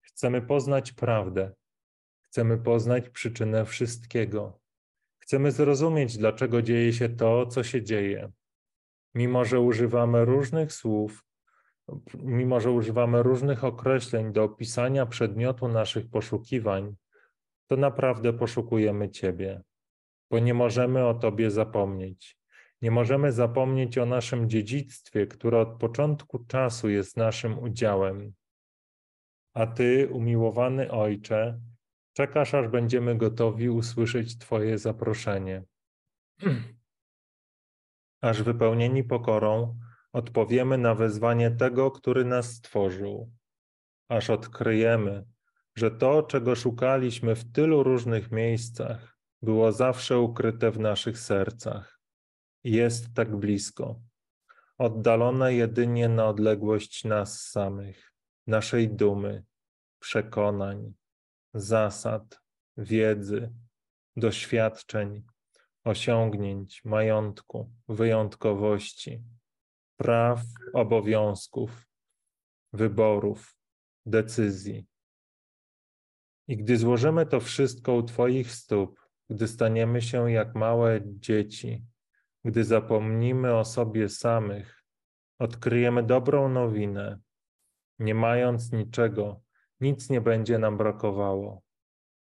chcemy 0.01 0.42
poznać 0.42 0.92
prawdę, 0.92 1.51
chcemy 2.22 2.58
poznać 2.58 3.10
przyczynę 3.10 3.65
wszystkiego, 3.65 4.60
Chcemy 5.25 5.51
zrozumieć, 5.51 6.18
dlaczego 6.18 6.62
dzieje 6.62 6.94
się 6.94 7.10
to, 7.10 7.46
co 7.46 7.63
się 7.63 7.84
dzieje. 7.84 8.32
Mimo, 9.15 9.46
że 9.46 9.60
używamy 9.60 10.25
różnych 10.25 10.74
słów, 10.74 11.25
mimo, 12.13 12.60
że 12.60 12.72
używamy 12.72 13.24
różnych 13.24 13.63
określeń 13.63 14.34
do 14.34 14.44
opisania 14.44 15.06
przedmiotu 15.06 15.68
naszych 15.68 16.10
poszukiwań, 16.10 16.96
to 17.68 17.77
naprawdę 17.77 18.34
poszukujemy 18.34 19.10
Ciebie, 19.10 19.62
bo 20.32 20.39
nie 20.39 20.54
możemy 20.54 21.06
o 21.06 21.13
Tobie 21.13 21.51
zapomnieć. 21.51 22.38
Nie 22.86 22.92
możemy 22.92 23.32
zapomnieć 23.32 23.98
o 23.98 24.06
naszym 24.06 24.50
dziedzictwie, 24.50 25.27
które 25.27 25.60
od 25.60 25.80
początku 25.80 26.46
czasu 26.46 26.89
jest 26.89 27.18
naszym 27.18 27.60
udziałem. 27.60 28.34
A 29.54 29.68
Ty, 29.68 30.10
umiłowany 30.12 30.92
Ojcze, 30.92 31.60
czekasz, 32.13 32.54
aż 32.54 32.68
będziemy 32.68 33.18
gotowi 33.18 33.70
usłyszeć 33.70 34.38
Twoje 34.38 34.77
zaproszenie. 34.77 35.63
Aż 38.22 38.44
wypełnieni 38.44 39.04
pokorą 39.04 39.80
odpowiemy 40.13 40.77
na 40.77 40.96
wezwanie 40.96 41.51
tego, 41.51 41.92
który 41.92 42.25
nas 42.25 42.54
stworzył. 42.54 43.32
Aż 44.10 44.30
odkryjemy, 44.30 45.25
że 45.75 45.92
to, 45.92 46.24
czego 46.24 46.56
szukaliśmy 46.56 47.36
w 47.36 47.51
tylu 47.51 47.84
różnych 47.84 48.32
miejscach, 48.32 49.18
było 49.42 49.72
zawsze 49.72 50.20
ukryte 50.20 50.72
w 50.72 50.80
naszych 50.80 51.20
sercach. 51.20 51.95
Jest 52.66 53.14
tak 53.14 53.36
blisko, 53.36 54.02
oddalone 54.78 55.54
jedynie 55.54 56.10
na 56.10 56.28
odległość 56.28 57.04
nas 57.04 57.42
samych, 57.42 58.14
naszej 58.48 58.90
dumy, 58.90 59.44
przekonań, 60.00 60.94
zasad, 61.54 62.42
wiedzy, 62.78 63.54
doświadczeń, 64.18 65.24
osiągnięć, 65.84 66.86
majątku, 66.86 67.72
wyjątkowości, 67.88 69.24
praw, 69.98 70.42
obowiązków, 70.74 71.88
wyborów, 72.74 73.58
decyzji. 74.06 74.88
I 76.48 76.58
gdy 76.58 76.78
złożymy 76.78 77.26
to 77.26 77.40
wszystko 77.40 77.94
u 77.94 78.04
Twoich 78.04 78.52
stóp, 78.52 79.00
gdy 79.30 79.48
staniemy 79.48 80.02
się 80.02 80.32
jak 80.32 80.56
małe 80.56 81.02
dzieci, 81.06 81.86
gdy 82.46 82.64
zapomnimy 82.64 83.56
o 83.56 83.66
sobie 83.66 84.10
samych, 84.10 84.84
odkryjemy 85.40 86.04
dobrą 86.04 86.50
nowinę. 86.50 87.20
Nie 88.00 88.16
mając 88.16 88.72
niczego, 88.72 89.42
nic 89.80 90.10
nie 90.10 90.22
będzie 90.22 90.58
nam 90.60 90.78
brakowało, 90.78 91.62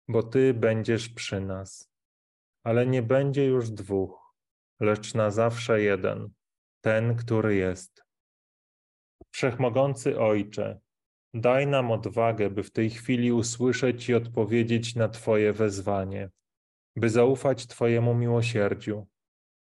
bo 0.09 0.23
Ty 0.23 0.55
będziesz 0.55 1.09
przy 1.09 1.41
nas. 1.41 1.93
Ale 2.65 2.87
nie 2.87 3.03
będzie 3.03 3.45
już 3.45 3.71
dwóch, 3.71 4.35
lecz 4.81 5.15
na 5.15 5.31
zawsze 5.31 5.83
jeden, 5.83 6.31
ten, 6.81 7.17
który 7.17 7.55
jest. 7.55 8.05
Wszechmogący 9.31 10.21
Ojcze, 10.21 10.81
daj 11.35 11.67
nam 11.67 11.91
odwagę, 11.91 12.51
by 12.51 12.63
w 12.63 12.71
tej 12.71 12.91
chwili 12.91 13.33
usłyszeć 13.33 14.09
i 14.09 14.15
odpowiedzieć 14.15 14.95
na 14.95 15.09
Twoje 15.09 15.53
wezwanie, 15.53 16.31
by 16.97 17.11
zaufać 17.11 17.67
Twojemu 17.67 18.15
miłosierdziu, 18.15 19.07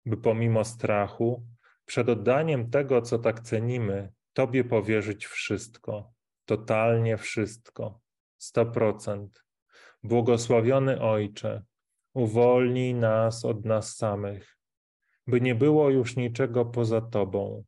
by 0.05 0.17
pomimo 0.17 0.65
strachu, 0.65 1.48
przed 1.86 2.10
oddaniem 2.10 2.69
tego, 2.69 3.01
co 3.01 3.19
tak 3.19 3.39
cenimy, 3.39 4.13
Tobie 4.33 4.63
powierzyć 4.63 5.25
wszystko, 5.25 6.13
totalnie 6.45 7.17
wszystko, 7.17 8.01
sto 8.38 8.65
procent. 8.65 9.43
Błogosławiony 10.03 11.01
Ojcze, 11.01 11.63
uwolnij 12.13 12.93
nas 12.93 13.45
od 13.45 13.65
nas 13.65 13.95
samych, 13.95 14.57
by 15.27 15.41
nie 15.41 15.55
było 15.55 15.89
już 15.89 16.15
niczego 16.15 16.65
poza 16.65 17.01
Tobą, 17.01 17.63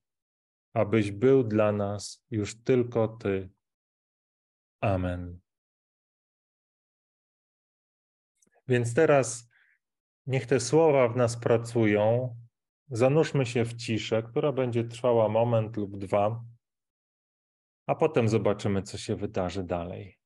abyś 0.73 1.11
był 1.11 1.43
dla 1.43 1.71
nas 1.71 2.25
już 2.31 2.63
tylko 2.63 3.07
Ty. 3.07 3.49
Amen. 4.81 5.39
Więc 8.67 8.93
teraz 8.93 9.49
niech 10.27 10.45
te 10.45 10.59
słowa 10.59 11.07
w 11.07 11.15
nas 11.15 11.37
pracują. 11.37 12.35
Zanurzmy 12.89 13.45
się 13.45 13.65
w 13.65 13.73
ciszę, 13.73 14.23
która 14.23 14.51
będzie 14.51 14.83
trwała 14.83 15.29
moment 15.29 15.77
lub 15.77 15.97
dwa, 15.97 16.43
a 17.87 17.95
potem 17.95 18.29
zobaczymy, 18.29 18.81
co 18.81 18.97
się 18.97 19.15
wydarzy 19.15 19.63
dalej. 19.63 20.17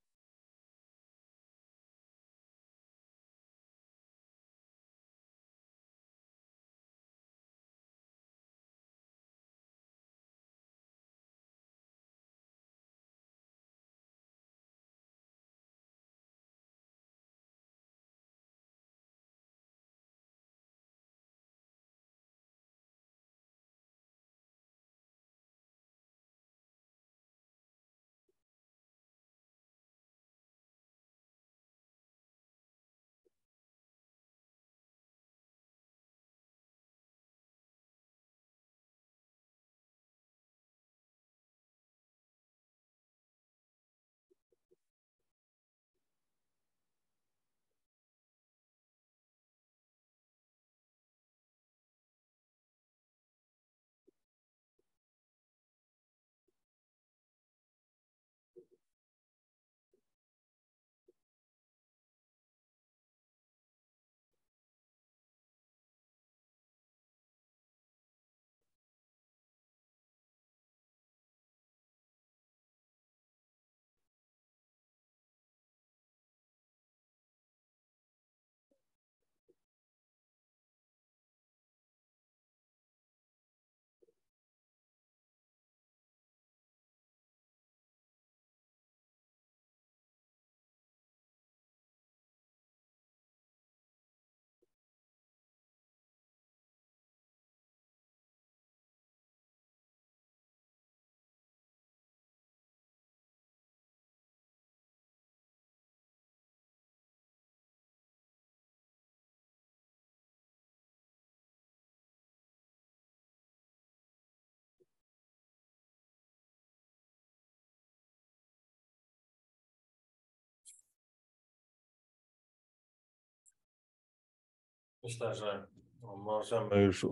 Myślę, 125.10 125.36
że 125.36 125.68
możemy 126.02 126.82
już 126.82 127.04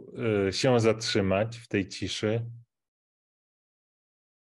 y, 0.47 0.53
się 0.53 0.79
zatrzymać 0.79 1.57
w 1.57 1.67
tej 1.67 1.87
ciszy. 1.87 2.45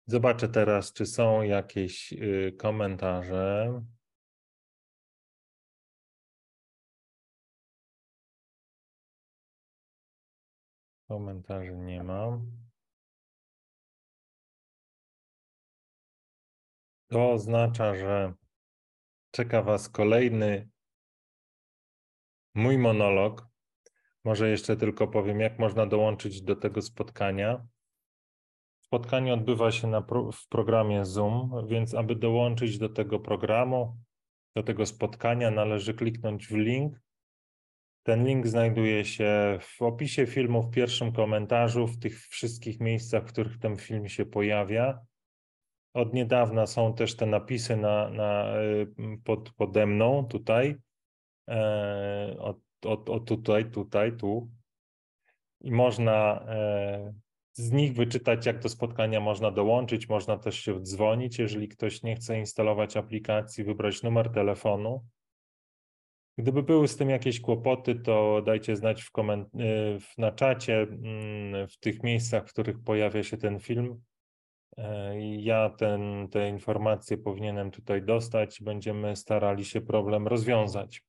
Zobaczę 0.07 0.49
teraz, 0.49 0.93
czy 0.93 1.07
są 1.07 1.43
jakieś 1.43 2.13
y, 2.13 2.55
komentarze. 2.59 3.83
Komentarzy 11.09 11.77
nie 11.77 12.03
mam. 12.03 12.53
To 17.09 17.33
oznacza, 17.33 17.95
że 17.95 18.35
czeka 19.31 19.63
Was 19.63 19.89
kolejny 19.89 20.69
mój 22.59 22.79
monolog 22.79 23.49
Może 24.25 24.51
jeszcze 24.51 24.77
tylko 24.77 25.09
powiem, 25.09 25.41
jak 25.41 25.59
można 25.59 25.87
dołączyć 25.87 26.43
do 26.43 26.57
tego 26.57 26.83
spotkania. 26.83 27.67
Spotkanie 28.81 29.35
odbywa 29.35 29.71
się 29.71 29.87
na, 29.87 30.07
w 30.33 30.49
programie 30.49 31.05
Zoom, 31.05 31.67
więc 31.69 31.95
aby 31.95 32.17
dołączyć 32.17 32.79
do 32.79 32.89
tego 32.89 33.21
programu, 33.21 33.97
do 34.57 34.63
tego 34.63 34.87
spotkania, 34.87 35.51
należy 35.51 35.95
kliknąć 35.95 36.47
w 36.47 36.57
link. 36.57 37.01
Ten 38.03 38.27
link 38.27 38.47
znajduje 38.47 39.05
się 39.05 39.59
w 39.61 39.83
opisie 39.83 40.27
filmu, 40.27 40.63
w 40.63 40.71
pierwszym 40.71 41.13
komentarzu, 41.13 41.87
w 41.87 41.99
tych 41.99 42.21
wszystkich 42.21 42.81
miejscach, 42.81 43.25
w 43.25 43.33
których 43.33 43.59
ten 43.59 43.77
film 43.77 44.09
się 44.09 44.27
pojawia. 44.27 45.01
Od 45.95 46.15
niedawna 46.15 46.67
są 46.67 46.95
też 46.95 47.17
te 47.17 47.27
napisy 47.27 47.77
na, 47.77 48.11
na, 48.11 48.61
y, 48.63 48.87
pod, 49.25 49.51
pode 49.51 49.87
mną 49.87 50.25
tutaj. 50.25 50.77
E, 51.49 52.37
o, 52.39 52.55
o, 52.85 53.05
o 53.05 53.21
tutaj, 53.21 53.71
tutaj, 53.71 54.17
tu. 54.17 54.51
I 55.61 55.71
można 55.71 56.45
e, 56.49 57.15
z 57.53 57.73
nich 57.73 57.95
wyczytać, 57.95 58.47
jak 58.47 58.59
do 58.59 58.69
spotkania 58.69 59.21
można 59.21 59.51
dołączyć. 59.51 60.09
Można 60.09 60.39
też 60.39 60.61
się 60.61 60.81
dzwonić, 60.81 61.39
jeżeli 61.39 61.69
ktoś 61.69 62.03
nie 62.03 62.17
chce 62.17 62.39
instalować 62.39 62.97
aplikacji, 62.97 63.65
wybrać 63.65 64.03
numer 64.03 64.33
telefonu. 64.33 65.05
Gdyby 66.39 66.63
były 66.63 66.89
z 66.89 66.97
tym 66.97 67.11
jakieś 67.11 67.41
kłopoty, 67.41 67.95
to 67.95 68.43
dajcie 68.43 68.77
znać 68.77 69.03
w 69.03 69.13
koment- 69.13 69.61
y, 69.61 69.99
na 70.19 70.33
czacie, 70.33 70.81
mm, 70.81 71.69
w 71.69 71.79
tych 71.79 72.03
miejscach, 72.03 72.49
w 72.49 72.53
których 72.53 72.83
pojawia 72.83 73.23
się 73.23 73.37
ten 73.37 73.59
film. 73.59 74.03
E, 74.77 75.21
ja 75.41 75.71
ten, 75.71 76.29
te 76.29 76.49
informacje 76.49 77.19
powinienem 77.19 77.71
tutaj 77.71 78.03
dostać. 78.03 78.63
Będziemy 78.63 79.17
starali 79.17 79.65
się 79.65 79.81
problem 79.81 80.27
rozwiązać. 80.27 81.03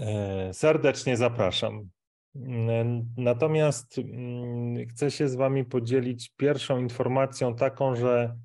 E, 0.00 0.54
serdecznie 0.54 1.16
zapraszam. 1.16 1.90
Natomiast 3.16 3.98
mm, 3.98 4.88
chcę 4.88 5.10
się 5.10 5.28
z 5.28 5.34
Wami 5.34 5.64
podzielić 5.64 6.32
pierwszą 6.36 6.78
informacją 6.78 7.54
taką, 7.54 7.96
że 7.96 8.36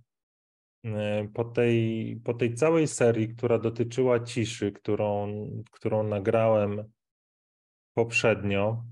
e, 0.86 1.28
po 1.34 1.44
tej, 1.44 2.16
po 2.24 2.34
tej 2.34 2.54
całej 2.54 2.88
serii, 2.88 3.28
która 3.28 3.60
dotyczyła 3.60 4.20
ciszy, 4.20 4.72
którą, 4.72 5.28
którą 5.72 6.04
nagrałem 6.04 6.84
poprzednio, 7.94 8.84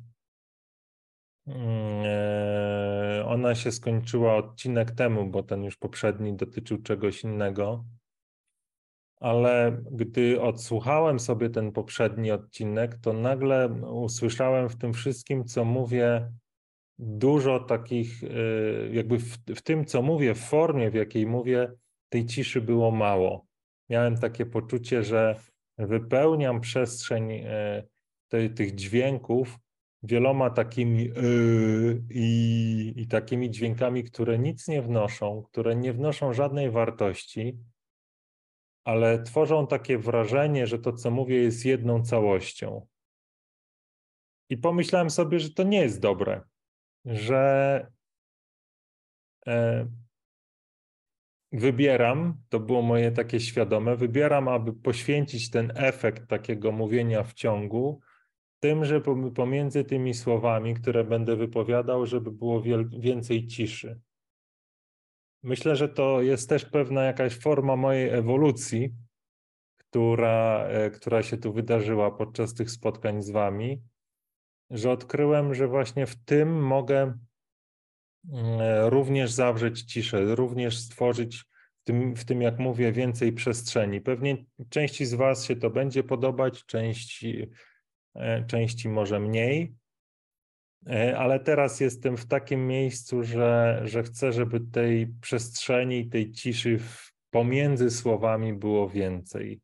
mm, 1.47 2.04
e, 2.06 3.26
ona 3.26 3.56
się 3.56 3.71
skończyła 3.71 4.36
odcinek 4.36 4.91
temu, 4.91 5.30
bo 5.30 5.43
ten 5.43 5.63
już 5.63 5.78
poprzedni 5.78 6.36
dotyczył 6.36 6.82
czegoś 6.82 7.23
innego 7.23 7.86
ale 9.23 9.83
gdy 9.91 10.41
odsłuchałem 10.41 11.19
sobie 11.19 11.49
ten 11.49 11.71
poprzedni 11.71 12.31
odcinek, 12.31 12.97
to 13.01 13.13
nagle 13.13 13.69
usłyszałem 13.91 14.69
w 14.69 14.77
tym 14.77 14.93
wszystkim, 14.93 15.45
co 15.45 15.65
mówię, 15.65 16.31
dużo 16.99 17.59
takich, 17.59 18.23
y, 18.23 18.89
jakby 18.93 19.19
w, 19.19 19.38
w, 19.55 19.62
tym, 19.62 19.86
co 19.86 20.01
mówię, 20.01 20.36
w 20.36 20.39
formie, 20.39 20.91
w 20.91 20.93
jakiej 20.93 21.25
mówię, 21.25 21.71
tej 22.09 22.25
ciszy 22.25 22.62
było 22.62 22.91
mało. 22.91 23.45
Miałem 23.89 24.17
takie 24.17 24.45
poczucie, 24.45 25.03
że 25.03 25.36
wypełniam 25.77 26.62
przestrzeń 26.62 27.31
y, 27.31 27.43
te, 28.27 28.49
tych 28.49 28.75
dźwięków 28.75 29.59
wieloma 30.03 30.49
takimi 30.49 31.03
yy, 31.03 32.03
i, 32.09 32.93
i 32.95 33.07
takimi 33.07 33.51
dźwiękami, 33.51 34.03
które 34.03 34.39
nic 34.39 34.67
nie 34.67 34.81
wnoszą, 34.81 35.43
które 35.43 35.75
nie 35.75 35.93
wnoszą 35.93 36.33
żadnej 36.33 36.71
wartości 36.71 37.57
ale 38.84 39.24
tworzą 39.24 39.67
takie 39.67 39.98
wrażenie, 39.98 40.67
że 40.67 40.80
to, 40.80 40.93
co 40.93 41.12
mówię, 41.12 41.38
jest 41.38 41.65
jedną 41.65 42.04
całością. 42.04 42.88
I 44.50 44.58
pomyślałem 44.58 45.10
sobie, 45.10 45.39
że 45.39 45.50
to 45.50 45.63
nie 45.63 45.82
jest 45.82 46.00
dobre, 46.00 46.41
że 47.06 47.88
e, 49.48 49.88
wybieram, 51.52 52.38
to 52.50 52.60
było 52.60 52.82
moje 52.82 53.12
takie 53.12 53.39
świadome, 53.39 53.96
wybieram, 53.96 54.48
aby 54.48 54.74
poświęcić 54.74 55.50
ten 55.50 55.74
efekt 55.76 56.30
takiego 56.30 56.72
mówienia 56.72 57.24
w 57.24 57.34
ciągu, 57.34 58.02
tym, 58.60 58.86
że 58.86 59.02
pomiędzy 59.36 59.84
tymi 59.84 60.13
słowami, 60.13 60.74
które 60.74 61.04
będę 61.04 61.36
wypowiadał, 61.36 62.06
żeby 62.06 62.32
było 62.32 62.63
więcej 63.00 63.48
ciszy. 63.48 64.00
Myślę, 65.43 65.75
że 65.75 65.89
to 65.89 66.21
jest 66.21 66.49
też 66.49 66.65
pewna 66.65 67.03
jakaś 67.03 67.39
forma 67.39 67.75
mojej 67.75 68.10
ewolucji, 68.10 68.93
która, 69.77 70.65
e, 70.67 70.89
która 70.89 71.23
się 71.23 71.38
tu 71.38 71.53
wydarzyła 71.53 72.12
podczas 72.12 72.53
tych 72.53 72.71
spotkań 72.71 73.21
z 73.21 73.29
Wami, 73.29 73.82
że 74.69 74.91
odkryłem, 74.91 75.53
że 75.53 75.67
właśnie 75.67 76.06
w 76.06 76.15
tym 76.15 76.63
mogę 76.65 77.13
mm, 78.32 78.62
e, 78.62 78.89
również 78.89 79.32
zawrzeć 79.32 79.82
ciszę, 79.82 80.36
również 80.36 80.77
stworzyć 80.77 81.43
w 81.82 81.84
tym, 81.84 82.15
w 82.15 82.25
tym, 82.25 82.41
jak 82.41 82.60
mówię, 82.60 82.91
więcej 82.91 83.34
przestrzeni. 83.34 84.01
Pewnie 84.01 84.45
części 84.69 85.06
z 85.06 85.13
Was 85.13 85.45
się 85.45 85.56
to 85.56 85.69
będzie 85.69 86.03
podobać, 86.03 86.65
części, 86.65 87.49
e, 88.15 88.45
części 88.45 88.89
może 88.89 89.19
mniej, 89.19 89.75
ale 91.17 91.39
teraz 91.39 91.80
jestem 91.80 92.17
w 92.17 92.26
takim 92.26 92.67
miejscu, 92.67 93.24
że, 93.24 93.82
że 93.86 94.04
chcę, 94.04 94.34
żeby 94.34 94.60
tej 94.60 95.08
przestrzeni, 95.22 96.10
tej 96.10 96.32
ciszy 96.32 96.80
pomiędzy 97.30 97.89
słowami 97.89 98.54
było 98.54 98.89
więcej. 98.89 99.62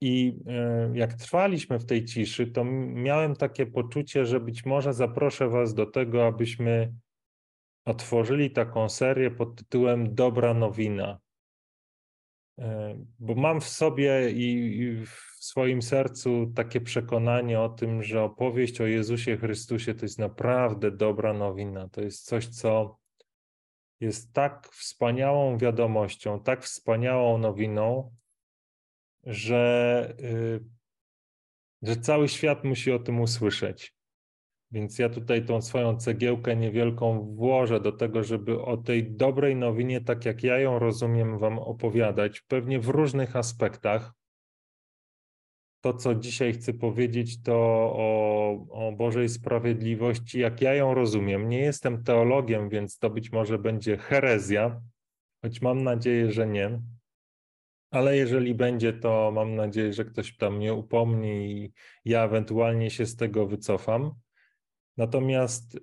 I 0.00 0.38
e, 0.46 0.90
jak 0.94 1.14
trwaliśmy 1.14 1.78
w 1.78 1.86
tej 1.86 2.04
ciszy, 2.04 2.46
to 2.46 2.64
miałem 2.64 3.36
takie 3.36 3.66
poczucie, 3.66 4.26
że 4.26 4.40
być 4.40 4.64
może 4.64 4.92
zaproszę 4.92 5.48
Was 5.48 5.74
do 5.74 5.86
tego, 5.86 6.26
abyśmy 6.26 6.94
otworzyli 7.84 8.50
taką 8.50 8.88
serię 8.88 9.30
pod 9.30 9.56
tytułem 9.56 10.14
Dobra 10.14 10.54
Nowina. 10.54 11.18
E, 12.58 12.98
bo 13.18 13.34
mam 13.34 13.60
w 13.60 13.68
sobie 13.68 14.30
i 14.30 14.96
w 15.06 15.33
swoim 15.44 15.82
sercu 15.82 16.52
takie 16.54 16.80
przekonanie 16.80 17.60
o 17.60 17.68
tym, 17.68 18.02
że 18.02 18.22
opowieść 18.22 18.80
o 18.80 18.86
Jezusie 18.86 19.36
Chrystusie 19.36 19.94
to 19.94 20.04
jest 20.04 20.18
naprawdę 20.18 20.90
dobra 20.90 21.32
nowina. 21.32 21.88
To 21.88 22.00
jest 22.00 22.24
coś, 22.24 22.48
co 22.48 22.98
jest 24.00 24.32
tak 24.32 24.68
wspaniałą 24.68 25.58
wiadomością, 25.58 26.40
tak 26.40 26.62
wspaniałą 26.62 27.38
nowiną, 27.38 28.14
że, 29.24 30.14
y, 30.20 30.64
że 31.82 31.96
cały 31.96 32.28
świat 32.28 32.64
musi 32.64 32.92
o 32.92 32.98
tym 32.98 33.20
usłyszeć. 33.20 33.94
Więc 34.70 34.98
ja 34.98 35.08
tutaj 35.08 35.44
tą 35.44 35.62
swoją 35.62 35.96
cegiełkę 35.96 36.56
niewielką 36.56 37.34
włożę 37.34 37.80
do 37.80 37.92
tego, 37.92 38.24
żeby 38.24 38.62
o 38.62 38.76
tej 38.76 39.12
dobrej 39.12 39.56
nowinie, 39.56 40.00
tak 40.00 40.24
jak 40.24 40.42
ja 40.42 40.58
ją 40.58 40.78
rozumiem, 40.78 41.38
Wam 41.38 41.58
opowiadać, 41.58 42.40
pewnie 42.40 42.80
w 42.80 42.88
różnych 42.88 43.36
aspektach. 43.36 44.12
To, 45.84 45.94
co 45.94 46.14
dzisiaj 46.14 46.52
chcę 46.52 46.74
powiedzieć, 46.74 47.42
to 47.42 47.54
o, 47.96 48.66
o 48.70 48.92
Bożej 48.92 49.28
sprawiedliwości, 49.28 50.38
jak 50.38 50.60
ja 50.60 50.74
ją 50.74 50.94
rozumiem. 50.94 51.48
Nie 51.48 51.58
jestem 51.58 52.04
teologiem, 52.04 52.68
więc 52.68 52.98
to 52.98 53.10
być 53.10 53.32
może 53.32 53.58
będzie 53.58 53.96
herezja, 53.96 54.80
choć 55.42 55.62
mam 55.62 55.82
nadzieję, 55.82 56.32
że 56.32 56.46
nie. 56.46 56.80
Ale 57.90 58.16
jeżeli 58.16 58.54
będzie, 58.54 58.92
to 58.92 59.32
mam 59.34 59.54
nadzieję, 59.54 59.92
że 59.92 60.04
ktoś 60.04 60.36
tam 60.36 60.56
mnie 60.56 60.74
upomni 60.74 61.50
i 61.50 61.72
ja 62.04 62.24
ewentualnie 62.24 62.90
się 62.90 63.06
z 63.06 63.16
tego 63.16 63.46
wycofam. 63.46 64.10
Natomiast 64.96 65.78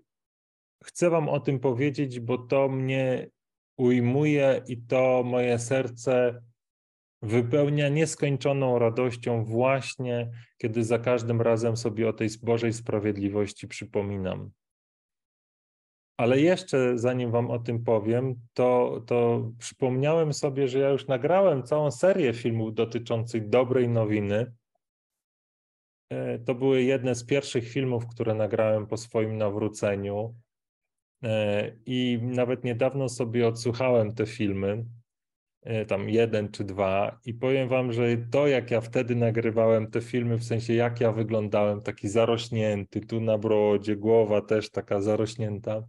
chcę 0.84 1.10
Wam 1.10 1.30
o 1.30 1.40
tym 1.40 1.60
powiedzieć, 1.60 2.20
bo 2.20 2.38
to 2.38 2.70
mnie 2.70 3.30
ujmuje 3.78 4.62
i 4.68 4.78
to 4.78 5.24
moje 5.26 5.60
serce 5.60 6.42
wypełnia 7.22 7.90
nieskończoną 7.90 8.80
radością, 8.80 9.46
właśnie 9.46 10.32
kiedy 10.58 10.84
za 10.84 11.00
każdym 11.00 11.42
razem 11.42 11.78
sobie 11.78 12.10
o 12.10 12.14
tej 12.14 12.30
Bożej 12.44 12.74
sprawiedliwości 12.74 13.68
przypominam. 13.68 14.52
Ale 16.18 16.40
jeszcze 16.40 16.98
zanim 16.98 17.32
Wam 17.32 17.52
o 17.52 17.60
tym 17.60 17.84
powiem, 17.84 18.36
to, 18.54 19.02
to 19.08 19.50
przypomniałem 19.60 20.34
sobie, 20.34 20.68
że 20.68 20.80
ja 20.80 20.90
już 20.90 21.08
nagrałem 21.08 21.64
całą 21.64 21.92
serię 21.92 22.34
filmów 22.34 22.74
dotyczących 22.74 23.50
dobrej 23.50 23.90
nowiny 23.90 24.52
E, 26.12 26.40
to 26.40 26.56
były 26.56 26.84
jedne 26.84 27.16
z 27.16 27.24
pierwszych 27.24 27.70
filmów, 27.70 28.08
które 28.08 28.36
nagrałem 28.36 28.88
po 28.88 28.98
swoim 28.98 29.38
nawróceniu. 29.38 30.36
E, 31.24 31.72
I 31.86 32.20
nawet 32.22 32.64
niedawno 32.64 33.10
sobie 33.10 33.48
odsłuchałem 33.48 34.16
te 34.16 34.26
filmy, 34.26 34.86
tam 35.88 36.10
jeden 36.10 36.52
czy 36.52 36.64
dwa, 36.64 37.20
i 37.26 37.34
powiem 37.34 37.70
Wam, 37.70 37.94
że 37.94 38.18
to, 38.32 38.48
jak 38.48 38.72
ja 38.72 38.82
wtedy 38.82 39.16
nagrywałem 39.16 39.92
te 39.92 40.02
filmy, 40.02 40.38
w 40.38 40.44
sensie 40.44 40.74
jak 40.74 41.02
ja 41.02 41.12
wyglądałem, 41.12 41.82
taki 41.82 42.10
zarośnięty, 42.10 43.02
tu 43.02 43.22
na 43.22 43.38
brodzie, 43.38 43.96
głowa 43.96 44.42
też 44.42 44.70
taka 44.70 45.02
zarośnięta. 45.02 45.84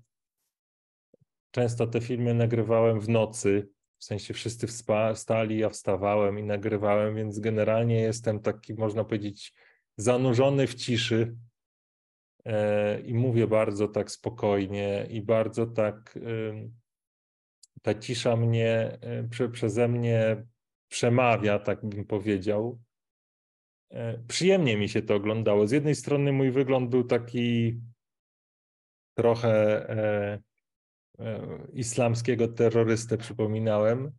Często 1.51 1.87
te 1.87 2.01
filmy 2.01 2.35
nagrywałem 2.35 3.01
w 3.01 3.09
nocy, 3.09 3.69
w 3.99 4.05
sensie 4.05 4.35
wszyscy 4.35 4.67
wstali, 5.15 5.59
ja 5.59 5.69
wstawałem 5.69 6.39
i 6.39 6.43
nagrywałem, 6.43 7.17
więc 7.17 7.39
generalnie 7.39 8.01
jestem 8.01 8.41
taki, 8.41 8.75
można 8.75 9.05
powiedzieć, 9.05 9.53
zanurzony 9.97 10.67
w 10.67 10.75
ciszy 10.75 11.37
e, 12.45 13.01
i 13.01 13.15
mówię 13.15 13.47
bardzo 13.47 13.89
tak 13.89 14.11
spokojnie 14.11 15.07
i 15.11 15.23
bardzo 15.23 15.67
tak 15.67 16.19
ta 17.83 17.95
cisza 17.95 18.37
mnie 18.37 18.99
prze, 19.31 19.49
przeze 19.49 19.88
mnie 19.88 20.45
przemawia, 20.88 21.59
tak 21.59 21.87
bym 21.87 22.05
powiedział. 22.05 22.79
E, 23.90 24.18
przyjemnie 24.29 24.77
mi 24.77 24.88
się 24.88 25.03
to 25.03 25.14
oglądało. 25.14 25.66
Z 25.66 25.71
jednej 25.71 25.95
strony 25.95 26.33
mój 26.33 26.51
wygląd 26.51 26.90
był 26.90 27.05
taki 27.05 27.81
trochę 29.14 29.88
e, 29.88 30.38
e, 31.18 31.59
islamskiego 31.73 32.49
terrorystę 32.49 33.18
przypominałem, 33.18 34.12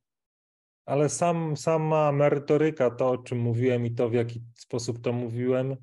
ale 0.86 1.10
sam, 1.10 1.58
sama 1.58 2.12
merytoryka, 2.12 2.92
to 2.92 3.10
o 3.10 3.18
czym 3.18 3.40
mówiłem 3.40 3.86
i 3.86 3.92
to 3.92 4.10
w 4.10 4.14
jaki 4.14 4.44
sposób 4.56 5.02
to 5.02 5.14
mówiłem, 5.14 5.76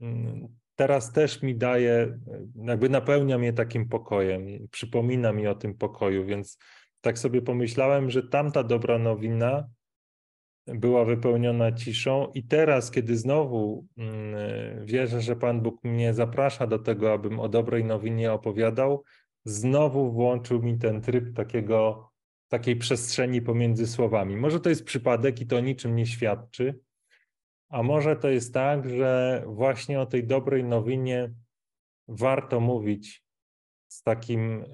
mm, 0.00 0.48
teraz 0.74 1.12
też 1.12 1.42
mi 1.42 1.56
daje, 1.56 2.18
jakby 2.54 2.88
napełnia 2.88 3.38
mnie 3.38 3.52
takim 3.52 3.88
pokojem, 3.88 4.68
przypomina 4.70 5.32
mi 5.32 5.46
o 5.46 5.54
tym 5.54 5.74
pokoju, 5.74 6.26
więc 6.26 6.58
tak 7.04 7.18
sobie 7.18 7.42
pomyślałem, 7.42 8.10
że 8.10 8.22
tamta 8.22 8.62
dobra 8.62 8.98
nowina 8.98 9.68
była 10.66 11.04
wypełniona 11.04 11.72
ciszą, 11.72 12.32
i 12.34 12.44
teraz, 12.44 12.90
kiedy 12.90 13.16
znowu 13.16 13.86
mm, 13.96 14.86
wierzę, 14.86 15.20
że 15.20 15.36
Pan 15.36 15.60
Bóg 15.60 15.84
mnie 15.84 16.14
zaprasza 16.14 16.66
do 16.66 16.78
tego, 16.78 17.12
abym 17.12 17.40
o 17.40 17.48
dobrej 17.48 17.84
nowinie 17.84 18.32
opowiadał, 18.32 19.04
znowu 19.44 20.12
włączył 20.12 20.62
mi 20.62 20.78
ten 20.78 21.00
tryb 21.00 21.36
takiego, 21.36 22.10
takiej 22.48 22.76
przestrzeni 22.76 23.42
pomiędzy 23.42 23.86
słowami. 23.86 24.36
Może 24.36 24.60
to 24.60 24.68
jest 24.68 24.84
przypadek 24.84 25.40
i 25.40 25.46
to 25.46 25.60
niczym 25.60 25.96
nie 25.96 26.06
świadczy, 26.06 26.80
a 27.68 27.82
może 27.82 28.16
to 28.16 28.28
jest 28.28 28.54
tak, 28.54 28.88
że 28.88 29.42
właśnie 29.46 30.00
o 30.00 30.06
tej 30.06 30.26
dobrej 30.26 30.64
nowinie 30.64 31.34
warto 32.08 32.60
mówić 32.60 33.24
z 33.88 34.02
takim 34.02 34.64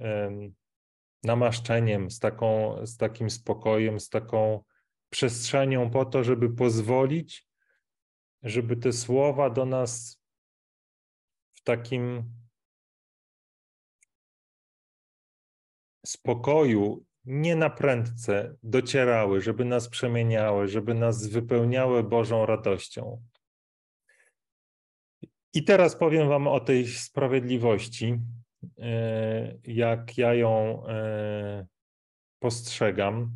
namaszczeniem, 1.22 2.10
z, 2.10 2.18
taką, 2.18 2.76
z 2.86 2.96
takim 2.96 3.30
spokojem, 3.30 4.00
z 4.00 4.08
taką 4.08 4.64
przestrzenią 5.10 5.90
po 5.90 6.04
to, 6.04 6.24
żeby 6.24 6.50
pozwolić, 6.50 7.48
żeby 8.42 8.76
te 8.76 8.92
słowa 8.92 9.50
do 9.50 9.66
nas 9.66 10.22
w 11.52 11.62
takim 11.62 12.32
spokoju, 16.06 17.04
nie 17.24 17.56
na 17.56 17.70
prędce 17.70 18.56
docierały, 18.62 19.40
żeby 19.40 19.64
nas 19.64 19.88
przemieniały, 19.88 20.68
żeby 20.68 20.94
nas 20.94 21.26
wypełniały 21.26 22.02
Bożą 22.02 22.46
radością. 22.46 23.22
I 25.54 25.64
teraz 25.64 25.96
powiem 25.96 26.28
Wam 26.28 26.46
o 26.46 26.60
tej 26.60 26.86
sprawiedliwości, 26.86 28.18
jak 29.64 30.18
ja 30.18 30.34
ją 30.34 30.82
e, 30.86 31.66
postrzegam, 32.38 33.32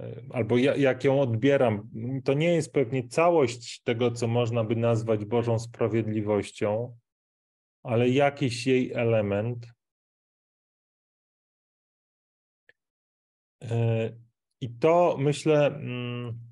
e, 0.00 0.22
albo 0.30 0.58
jak 0.58 1.04
ją 1.04 1.20
odbieram. 1.20 1.90
To 2.24 2.34
nie 2.34 2.54
jest 2.54 2.72
pewnie 2.72 3.08
całość 3.08 3.82
tego, 3.82 4.10
co 4.10 4.26
można 4.26 4.64
by 4.64 4.76
nazwać 4.76 5.24
Bożą 5.24 5.58
sprawiedliwością, 5.58 6.96
ale 7.82 8.08
jakiś 8.08 8.66
jej 8.66 8.92
element. 8.92 9.66
I 14.60 14.70
to 14.70 15.16
myślę, 15.18 15.66
mm, 15.66 16.49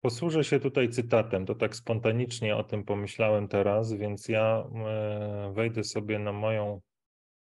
Posłużę 0.00 0.44
się 0.44 0.60
tutaj 0.60 0.88
cytatem, 0.88 1.46
to 1.46 1.54
tak 1.54 1.76
spontanicznie 1.76 2.56
o 2.56 2.64
tym 2.64 2.84
pomyślałem 2.84 3.48
teraz, 3.48 3.92
więc 3.92 4.28
ja 4.28 4.64
e, 4.86 5.52
wejdę 5.54 5.84
sobie 5.84 6.18
na 6.18 6.32
moją 6.32 6.80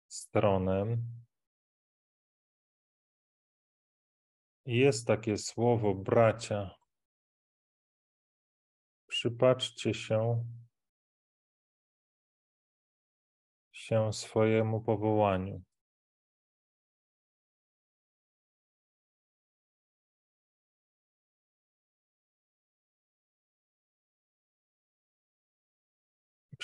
stronę. 0.08 0.98
Jest 4.66 5.08
takie 5.08 5.38
słowo 5.38 5.96
bracia. 5.96 6.76
Przypatrzcie 9.08 9.94
się 9.94 10.46
się 13.72 14.14
swojemu 14.14 14.82
powołaniu. 14.82 15.62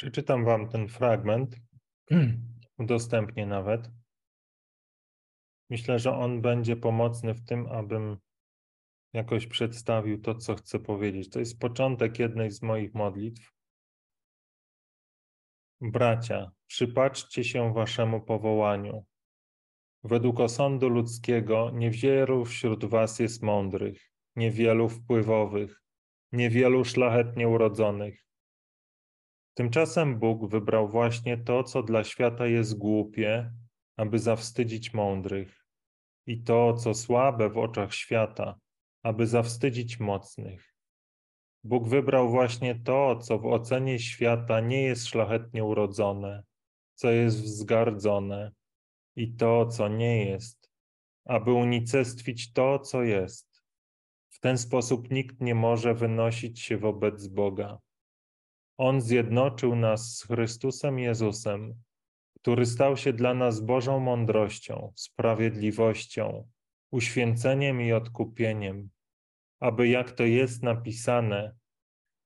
Przeczytam 0.02 0.46
Wam 0.46 0.70
ten 0.70 0.88
fragment, 0.88 1.56
udostępnię 2.78 3.46
nawet. 3.46 3.90
Myślę, 5.70 6.00
że 6.00 6.12
on 6.12 6.42
będzie 6.42 6.76
pomocny 6.76 7.34
w 7.34 7.46
tym, 7.46 7.68
abym 7.68 8.18
jakoś 9.14 9.48
przedstawił 9.48 10.22
to, 10.22 10.36
co 10.36 10.56
chcę 10.56 10.80
powiedzieć. 10.80 11.30
To 11.30 11.40
jest 11.40 11.60
początek 11.60 12.20
jednej 12.20 12.52
z 12.52 12.62
moich 12.62 12.94
modlitw. 12.94 13.52
Bracia, 15.82 16.52
przypatrzcie 16.68 17.44
się 17.44 17.74
waszemu 17.74 18.22
powołaniu. 18.22 19.06
Według 20.04 20.40
osądu 20.40 20.90
ludzkiego 20.90 21.72
niewielu 21.74 22.46
wśród 22.46 22.86
was 22.86 23.20
jest 23.20 23.44
mądrych, 23.44 24.12
niewielu 24.36 24.90
wpływowych, 24.90 25.82
niewielu 26.32 26.86
szlachetnie 26.86 27.48
urodzonych. 27.48 28.31
Tymczasem 29.54 30.20
Bóg 30.20 30.50
wybrał 30.50 30.88
właśnie 30.88 31.38
to, 31.38 31.64
co 31.64 31.84
dla 31.84 32.04
świata 32.04 32.48
jest 32.48 32.78
głupie, 32.78 33.54
aby 33.98 34.20
zawstydzić 34.20 34.94
mądrych, 34.94 35.66
i 36.28 36.44
to, 36.44 36.74
co 36.74 36.94
słabe 36.94 37.50
w 37.50 37.58
oczach 37.58 37.94
świata, 37.94 38.56
aby 39.04 39.28
zawstydzić 39.28 40.00
mocnych. 40.00 40.76
Bóg 41.64 41.88
wybrał 41.88 42.30
właśnie 42.30 42.76
to, 42.76 43.16
co 43.16 43.40
w 43.40 43.46
ocenie 43.46 44.00
świata 44.00 44.60
nie 44.60 44.84
jest 44.84 45.08
szlachetnie 45.08 45.64
urodzone, 45.64 46.44
co 46.96 47.12
jest 47.12 47.42
wzgardzone, 47.44 48.52
i 49.16 49.34
to, 49.34 49.66
co 49.66 49.88
nie 49.88 50.26
jest, 50.26 50.70
aby 51.26 51.52
unicestwić 51.52 52.54
to, 52.54 52.80
co 52.80 53.04
jest. 53.04 53.62
W 54.30 54.40
ten 54.40 54.58
sposób 54.58 55.12
nikt 55.12 55.42
nie 55.42 55.56
może 55.56 55.94
wynosić 55.94 56.60
się 56.60 56.78
wobec 56.78 57.28
Boga. 57.28 57.80
On 58.84 59.02
zjednoczył 59.02 59.76
nas 59.76 60.18
z 60.18 60.24
Chrystusem 60.24 61.00
Jezusem, 61.00 61.84
który 62.36 62.66
stał 62.66 62.98
się 62.98 63.14
dla 63.14 63.34
nas 63.34 63.60
Bożą 63.60 64.00
mądrością, 64.00 64.94
sprawiedliwością, 64.96 66.50
uświęceniem 66.92 67.82
i 67.82 67.92
odkupieniem, 67.92 68.90
aby 69.60 69.88
jak 69.88 70.12
to 70.12 70.24
jest 70.24 70.64
napisane, 70.64 71.56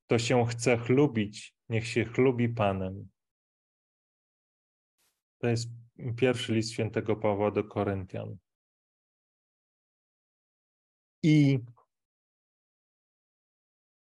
to 0.07 0.19
się 0.19 0.45
chce 0.45 0.77
chlubić, 0.77 1.55
niech 1.69 1.87
się 1.87 2.05
chlubi 2.05 2.49
Panem. 2.49 3.09
To 5.37 5.47
jest 5.47 5.69
pierwszy 6.17 6.53
list 6.53 6.71
świętego 6.71 7.15
Pawła 7.15 7.51
do 7.51 7.63
Koryntian. 7.63 8.37
I 11.23 11.59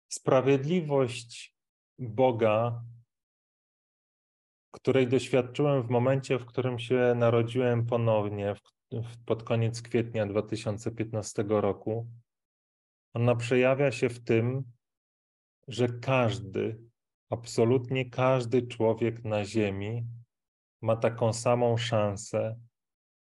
sprawiedliwość 0.08 1.52
Boga, 2.02 2.82
której 4.70 5.08
doświadczyłem 5.08 5.82
w 5.82 5.90
momencie, 5.90 6.38
w 6.38 6.46
którym 6.46 6.78
się 6.78 7.14
narodziłem 7.16 7.86
ponownie, 7.86 8.54
pod 9.26 9.42
koniec 9.42 9.82
kwietnia 9.82 10.26
2015 10.26 11.44
roku. 11.48 12.08
Ona 13.14 13.36
przejawia 13.36 13.92
się 13.92 14.08
w 14.08 14.24
tym, 14.24 14.64
że 15.68 15.88
każdy, 15.88 16.78
absolutnie 17.30 18.10
każdy 18.10 18.66
człowiek 18.66 19.24
na 19.24 19.44
Ziemi 19.44 20.06
ma 20.82 20.96
taką 20.96 21.32
samą 21.32 21.76
szansę, 21.76 22.60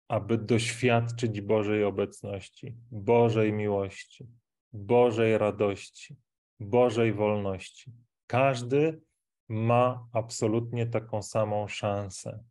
aby 0.08 0.38
doświadczyć 0.38 1.40
Bożej 1.40 1.84
obecności, 1.84 2.76
Bożej 2.90 3.52
miłości, 3.52 4.28
Bożej 4.72 5.38
radości, 5.38 6.16
Bożej 6.60 7.12
wolności. 7.12 7.92
Każdy 8.28 9.00
ma 9.48 10.08
absolutnie 10.12 10.86
taką 10.86 11.22
samą 11.22 11.68
szansę. 11.68 12.44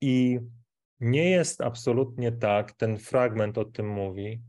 I 0.00 0.40
nie 1.00 1.30
jest 1.30 1.60
absolutnie 1.60 2.32
tak, 2.32 2.72
ten 2.72 2.98
fragment 2.98 3.58
o 3.58 3.64
tym 3.64 3.88
mówi, 3.88 4.42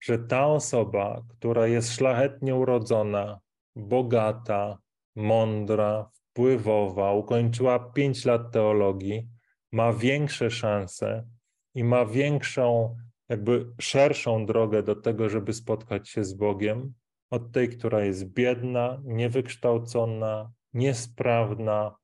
że 0.00 0.18
ta 0.18 0.46
osoba, 0.46 1.22
która 1.28 1.66
jest 1.66 1.92
szlachetnie 1.92 2.54
urodzona, 2.54 3.40
bogata, 3.76 4.78
mądra, 5.16 6.10
wpływowa, 6.12 7.12
ukończyła 7.12 7.78
pięć 7.78 8.24
lat 8.24 8.52
teologii, 8.52 9.28
ma 9.72 9.92
większe 9.92 10.50
szanse 10.50 11.26
i 11.74 11.84
ma 11.84 12.06
większą, 12.06 12.96
jakby 13.28 13.66
szerszą 13.80 14.46
drogę 14.46 14.82
do 14.82 14.96
tego, 14.96 15.28
żeby 15.28 15.52
spotkać 15.52 16.08
się 16.08 16.24
z 16.24 16.34
Bogiem, 16.34 16.94
od 17.30 17.52
tej, 17.52 17.68
która 17.68 18.04
jest 18.04 18.24
biedna, 18.24 19.00
niewykształcona, 19.04 20.52
niesprawna, 20.72 21.96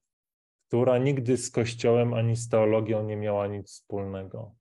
która 0.69 0.99
nigdy 0.99 1.37
z 1.37 1.51
Kościołem 1.51 2.15
ani 2.15 2.37
z 2.37 2.49
teologią 2.49 3.05
nie 3.05 3.17
miała 3.17 3.47
nic 3.47 3.71
wspólnego. 3.71 4.55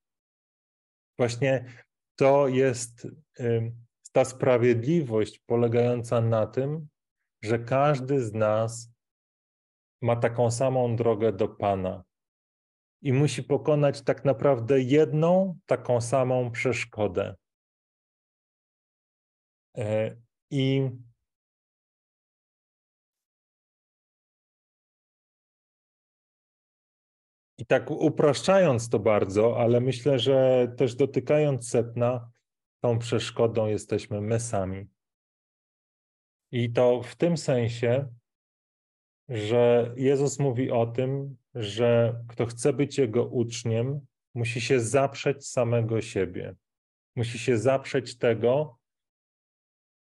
Właśnie 1.17 1.65
to 2.15 2.47
jest 2.47 3.08
ta 4.12 4.25
sprawiedliwość 4.25 5.39
polegająca 5.39 6.21
na 6.21 6.47
tym, 6.47 6.88
że 7.43 7.60
każdy 7.60 8.21
z 8.21 8.34
nas 8.34 8.91
ma 10.01 10.15
taką 10.15 10.51
samą 10.51 10.95
drogę 10.95 11.34
do 11.34 11.47
Pana 11.47 12.04
i 13.01 13.13
musi 13.13 13.43
pokonać 13.43 14.01
tak 14.01 14.25
naprawdę 14.25 14.82
jedną 14.82 15.58
taką 15.65 16.01
samą 16.01 16.51
przeszkodę. 16.51 17.36
I 20.51 20.89
I 27.58 27.65
tak 27.65 27.91
upraszczając 27.91 28.89
to 28.89 28.99
bardzo, 28.99 29.58
ale 29.60 29.81
myślę, 29.81 30.19
że 30.19 30.67
też 30.77 30.95
dotykając 30.95 31.69
setna, 31.69 32.31
tą 32.84 32.99
przeszkodą 32.99 33.67
jesteśmy 33.67 34.21
my 34.21 34.39
sami. 34.39 34.88
I 36.51 36.73
to 36.73 37.01
w 37.01 37.15
tym 37.15 37.38
sensie, 37.38 38.08
że 39.29 39.93
Jezus 39.97 40.39
mówi 40.39 40.71
o 40.71 40.86
tym, 40.86 41.38
że 41.55 42.19
kto 42.27 42.45
chce 42.45 42.73
być 42.73 42.97
Jego 42.97 43.25
uczniem, 43.25 44.05
musi 44.34 44.62
się 44.62 44.79
zaprzeć 44.79 45.47
samego 45.47 46.01
siebie. 46.01 46.55
Musi 47.15 47.39
się 47.39 47.58
zaprzeć 47.58 48.17
tego, 48.17 48.77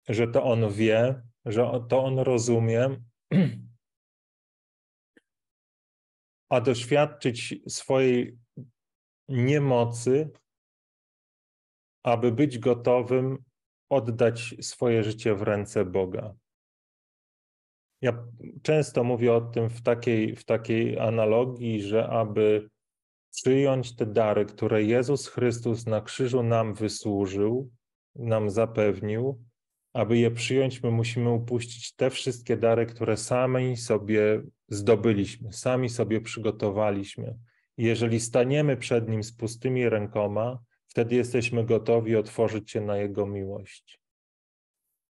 że 0.08 0.28
to 0.28 0.44
On 0.44 0.72
wie, 0.72 1.22
że 1.44 1.84
to 1.88 2.04
On 2.04 2.18
rozumie, 2.18 2.96
a 6.52 6.60
doświadczyć 6.60 7.54
swojej 7.68 8.38
niemocy, 9.28 10.30
aby 12.02 12.32
być 12.32 12.58
gotowym 12.58 13.38
oddać 13.90 14.54
swoje 14.60 15.04
życie 15.04 15.34
w 15.34 15.42
ręce 15.42 15.84
Boga. 15.84 16.34
Ja 18.02 18.26
często 18.62 19.04
mówię 19.04 19.34
o 19.34 19.40
tym 19.40 19.70
w 19.70 19.82
takiej, 19.82 20.36
w 20.36 20.44
takiej 20.44 20.98
analogii, 20.98 21.82
że 21.82 22.08
aby 22.08 22.70
przyjąć 23.30 23.96
te 23.96 24.06
dary, 24.06 24.44
które 24.44 24.82
Jezus 24.82 25.28
Chrystus 25.28 25.86
na 25.86 26.00
krzyżu 26.00 26.42
nam 26.42 26.74
wysłużył, 26.74 27.70
nam 28.14 28.50
zapewnił, 28.50 29.44
aby 29.94 30.18
je 30.18 30.30
przyjąć, 30.30 30.82
my 30.82 30.90
musimy 30.90 31.30
upuścić 31.30 31.94
te 31.94 32.10
wszystkie 32.10 32.56
dary, 32.56 32.86
które 32.86 33.16
sami 33.16 33.76
sobie 33.76 34.42
zdobyliśmy, 34.68 35.52
sami 35.52 35.88
sobie 35.88 36.20
przygotowaliśmy. 36.20 37.38
I 37.76 37.84
jeżeli 37.84 38.20
staniemy 38.20 38.76
przed 38.76 39.08
Nim 39.08 39.22
z 39.22 39.32
pustymi 39.32 39.88
rękoma, 39.88 40.58
wtedy 40.86 41.14
jesteśmy 41.14 41.64
gotowi 41.64 42.16
otworzyć 42.16 42.70
się 42.70 42.80
na 42.80 42.96
Jego 42.96 43.26
miłość. 43.26 44.00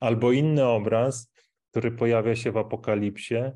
Albo 0.00 0.32
inny 0.32 0.66
obraz, 0.66 1.32
który 1.70 1.92
pojawia 1.92 2.36
się 2.36 2.52
w 2.52 2.56
Apokalipsie, 2.56 3.52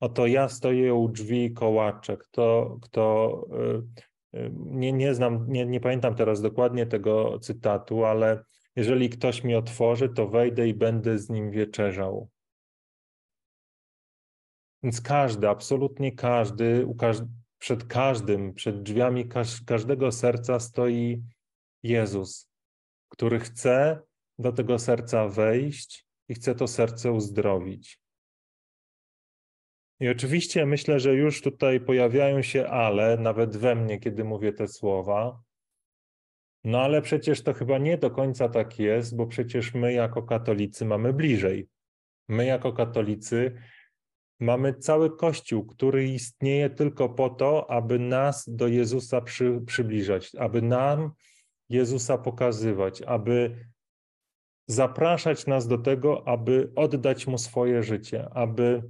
oto 0.00 0.26
ja 0.26 0.48
stoję 0.48 0.94
u 0.94 1.08
drzwi 1.08 1.44
i 1.44 1.52
kołaczę. 1.52 2.16
Kto, 2.16 2.78
kto 2.82 3.44
y, 4.34 4.38
y, 4.38 4.50
nie, 4.54 4.92
nie 4.92 5.14
znam, 5.14 5.46
nie, 5.48 5.66
nie 5.66 5.80
pamiętam 5.80 6.14
teraz 6.14 6.42
dokładnie 6.42 6.86
tego 6.86 7.38
cytatu, 7.38 8.04
ale 8.04 8.44
jeżeli 8.78 9.10
ktoś 9.10 9.44
mi 9.44 9.54
otworzy, 9.54 10.08
to 10.08 10.28
wejdę 10.28 10.68
i 10.68 10.74
będę 10.74 11.18
z 11.18 11.30
nim 11.30 11.50
wieczerzał. 11.50 12.28
Więc 14.82 15.00
każdy, 15.00 15.48
absolutnie 15.48 16.12
każdy, 16.12 16.86
przed 17.58 17.84
każdym, 17.84 18.54
przed 18.54 18.82
drzwiami 18.82 19.28
każdego 19.66 20.12
serca 20.12 20.60
stoi 20.60 21.22
Jezus, 21.82 22.50
który 23.08 23.40
chce 23.40 24.02
do 24.38 24.52
tego 24.52 24.78
serca 24.78 25.28
wejść 25.28 26.06
i 26.28 26.34
chce 26.34 26.54
to 26.54 26.68
serce 26.68 27.12
uzdrowić. 27.12 28.00
I 30.00 30.08
oczywiście 30.08 30.66
myślę, 30.66 31.00
że 31.00 31.14
już 31.14 31.42
tutaj 31.42 31.80
pojawiają 31.80 32.42
się 32.42 32.66
ale, 32.66 33.16
nawet 33.16 33.56
we 33.56 33.74
mnie, 33.74 34.00
kiedy 34.00 34.24
mówię 34.24 34.52
te 34.52 34.68
słowa. 34.68 35.47
No 36.64 36.80
ale 36.80 37.02
przecież 37.02 37.42
to 37.42 37.52
chyba 37.54 37.78
nie 37.78 37.98
do 37.98 38.10
końca 38.10 38.48
tak 38.48 38.78
jest, 38.78 39.16
bo 39.16 39.26
przecież 39.26 39.74
my 39.74 39.92
jako 39.92 40.22
katolicy 40.22 40.84
mamy 40.84 41.12
bliżej. 41.12 41.68
My 42.28 42.44
jako 42.46 42.72
katolicy 42.72 43.54
mamy 44.40 44.74
cały 44.74 45.16
Kościół, 45.16 45.66
który 45.66 46.08
istnieje 46.08 46.70
tylko 46.70 47.08
po 47.08 47.30
to, 47.30 47.70
aby 47.70 47.98
nas 47.98 48.48
do 48.48 48.68
Jezusa 48.68 49.20
przy, 49.20 49.60
przybliżać, 49.66 50.34
aby 50.34 50.62
nam 50.62 51.10
Jezusa 51.68 52.18
pokazywać, 52.18 53.02
aby 53.02 53.66
zapraszać 54.66 55.46
nas 55.46 55.68
do 55.68 55.78
tego, 55.78 56.28
aby 56.28 56.72
oddać 56.76 57.26
Mu 57.26 57.38
swoje 57.38 57.82
życie, 57.82 58.28
aby 58.30 58.82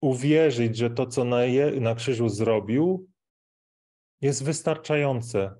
uwierzyć, 0.00 0.76
że 0.76 0.90
to, 0.90 1.06
co 1.06 1.24
na, 1.24 1.44
je, 1.44 1.80
na 1.80 1.94
krzyżu 1.94 2.28
zrobił, 2.28 3.08
jest 4.24 4.44
wystarczające, 4.44 5.54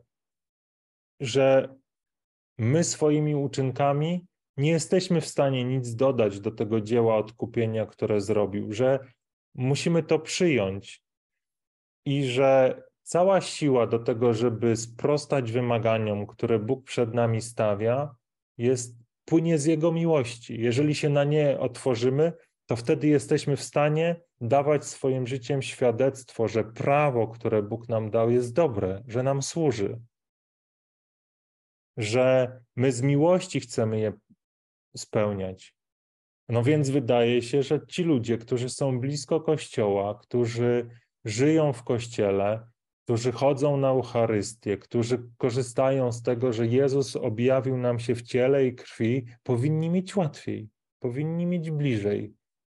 że 1.21 1.75
my 2.59 2.85
swoimi 2.85 3.35
uczynkami 3.35 4.27
nie 4.57 4.71
jesteśmy 4.71 5.21
w 5.21 5.27
stanie 5.27 5.65
nic 5.65 5.95
dodać 5.95 6.41
do 6.41 6.51
tego 6.51 6.81
dzieła 6.81 7.17
odkupienia, 7.17 7.87
które 7.87 8.21
zrobił, 8.21 8.73
że 8.73 8.99
musimy 9.55 10.03
to 10.03 10.19
przyjąć 10.19 11.05
i 12.07 12.25
że 12.25 12.83
cała 13.03 13.41
siła 13.41 13.87
do 13.87 13.99
tego, 13.99 14.35
żeby 14.35 14.77
sprostać 14.77 15.53
wymaganiom, 15.53 16.27
które 16.27 16.59
Bóg 16.59 16.85
przed 16.85 17.15
nami 17.15 17.41
stawia, 17.41 18.15
jest 18.59 18.97
płynie 19.25 19.59
z 19.59 19.65
Jego 19.65 19.93
miłości. 19.93 20.61
Jeżeli 20.61 20.95
się 20.95 21.09
na 21.09 21.25
nie 21.25 21.61
otworzymy, 21.61 22.33
to 22.67 22.77
wtedy 22.77 23.07
jesteśmy 23.07 23.57
w 23.57 23.63
stanie 23.63 24.21
dawać 24.41 24.85
swoim 24.85 25.27
życiem 25.27 25.63
świadectwo, 25.63 26.49
że 26.49 26.65
prawo, 26.65 27.29
które 27.29 27.63
Bóg 27.63 27.89
nam 27.89 28.11
dał, 28.11 28.31
jest 28.31 28.53
dobre, 28.53 29.03
że 29.09 29.23
nam 29.23 29.43
służy, 29.43 30.01
że 31.97 32.59
my 32.77 32.93
z 32.93 33.03
miłości 33.03 33.61
chcemy 33.61 34.01
je 34.01 34.13
spełniać. 34.97 35.75
No 36.49 36.63
więc 36.63 36.91
wydaje 36.91 37.43
się, 37.43 37.63
że 37.63 37.87
ci 37.87 38.03
ludzie, 38.03 38.39
którzy 38.39 38.69
są 38.69 39.01
blisko 39.01 39.41
Kościoła, 39.41 40.19
którzy 40.23 40.91
żyją 41.25 41.73
w 41.73 41.83
Kościele, 41.83 42.67
którzy 43.05 43.33
chodzą 43.33 43.77
na 43.77 43.89
Eucharystię, 43.89 44.77
którzy 44.77 45.29
korzystają 45.37 46.13
z 46.13 46.23
tego, 46.23 46.53
że 46.53 46.67
Jezus 46.67 47.17
objawił 47.17 47.77
nam 47.77 47.99
się 47.99 48.15
w 48.15 48.23
ciele 48.23 48.67
i 48.67 48.75
krwi, 48.75 49.27
powinni 49.43 49.91
mieć 49.91 50.17
łatwiej, 50.17 50.69
powinni 50.99 51.47
mieć 51.47 51.71
bliżej, 51.71 52.35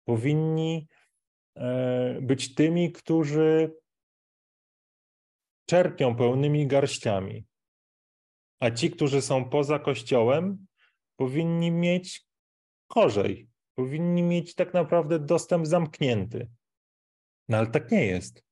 powinni 0.06 0.88
e, 1.56 2.22
być 2.22 2.56
tymi, 2.56 2.92
którzy 2.92 3.74
czerpią 5.66 6.16
pełnymi 6.16 6.68
garściami. 6.68 7.46
A 8.60 8.72
ci, 8.72 8.92
którzy 8.92 9.22
są 9.22 9.50
poza 9.50 9.80
Kościołem, 9.80 10.66
powinni 11.16 11.72
mieć 11.72 12.28
gorzej. 12.90 13.50
Powinni 13.76 14.24
mieć 14.24 14.56
tak 14.56 14.74
naprawdę 14.74 15.20
dostęp 15.20 15.68
zamknięty. 15.68 16.50
No 17.50 17.58
ale 17.58 17.68
tak 17.68 17.92
nie 17.92 18.06
jest. 18.06 18.44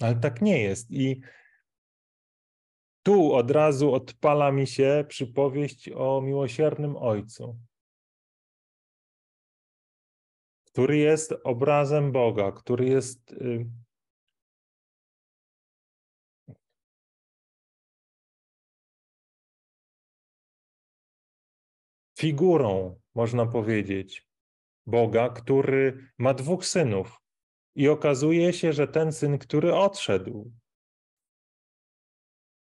Ale 0.00 0.16
tak 0.16 0.42
nie 0.42 0.62
jest. 0.62 0.90
I 0.90 1.20
tu 3.02 3.32
od 3.32 3.50
razu 3.50 3.92
odpala 3.92 4.52
mi 4.52 4.66
się 4.66 5.04
przypowieść 5.08 5.90
o 5.94 6.20
miłosiernym 6.20 6.96
Ojcu, 6.96 7.58
który 10.72 10.96
jest 10.96 11.34
obrazem 11.44 12.12
Boga, 12.12 12.52
który 12.52 12.88
jest. 12.88 13.32
Y, 13.32 13.66
figurą, 22.18 23.00
można 23.14 23.46
powiedzieć, 23.46 24.28
Boga, 24.86 25.28
który 25.28 26.08
ma 26.18 26.34
dwóch 26.34 26.66
synów. 26.66 27.18
I 27.74 27.88
okazuje 27.88 28.52
się, 28.52 28.72
że 28.72 28.88
ten 28.88 29.12
syn, 29.12 29.38
który 29.38 29.74
odszedł, 29.74 30.52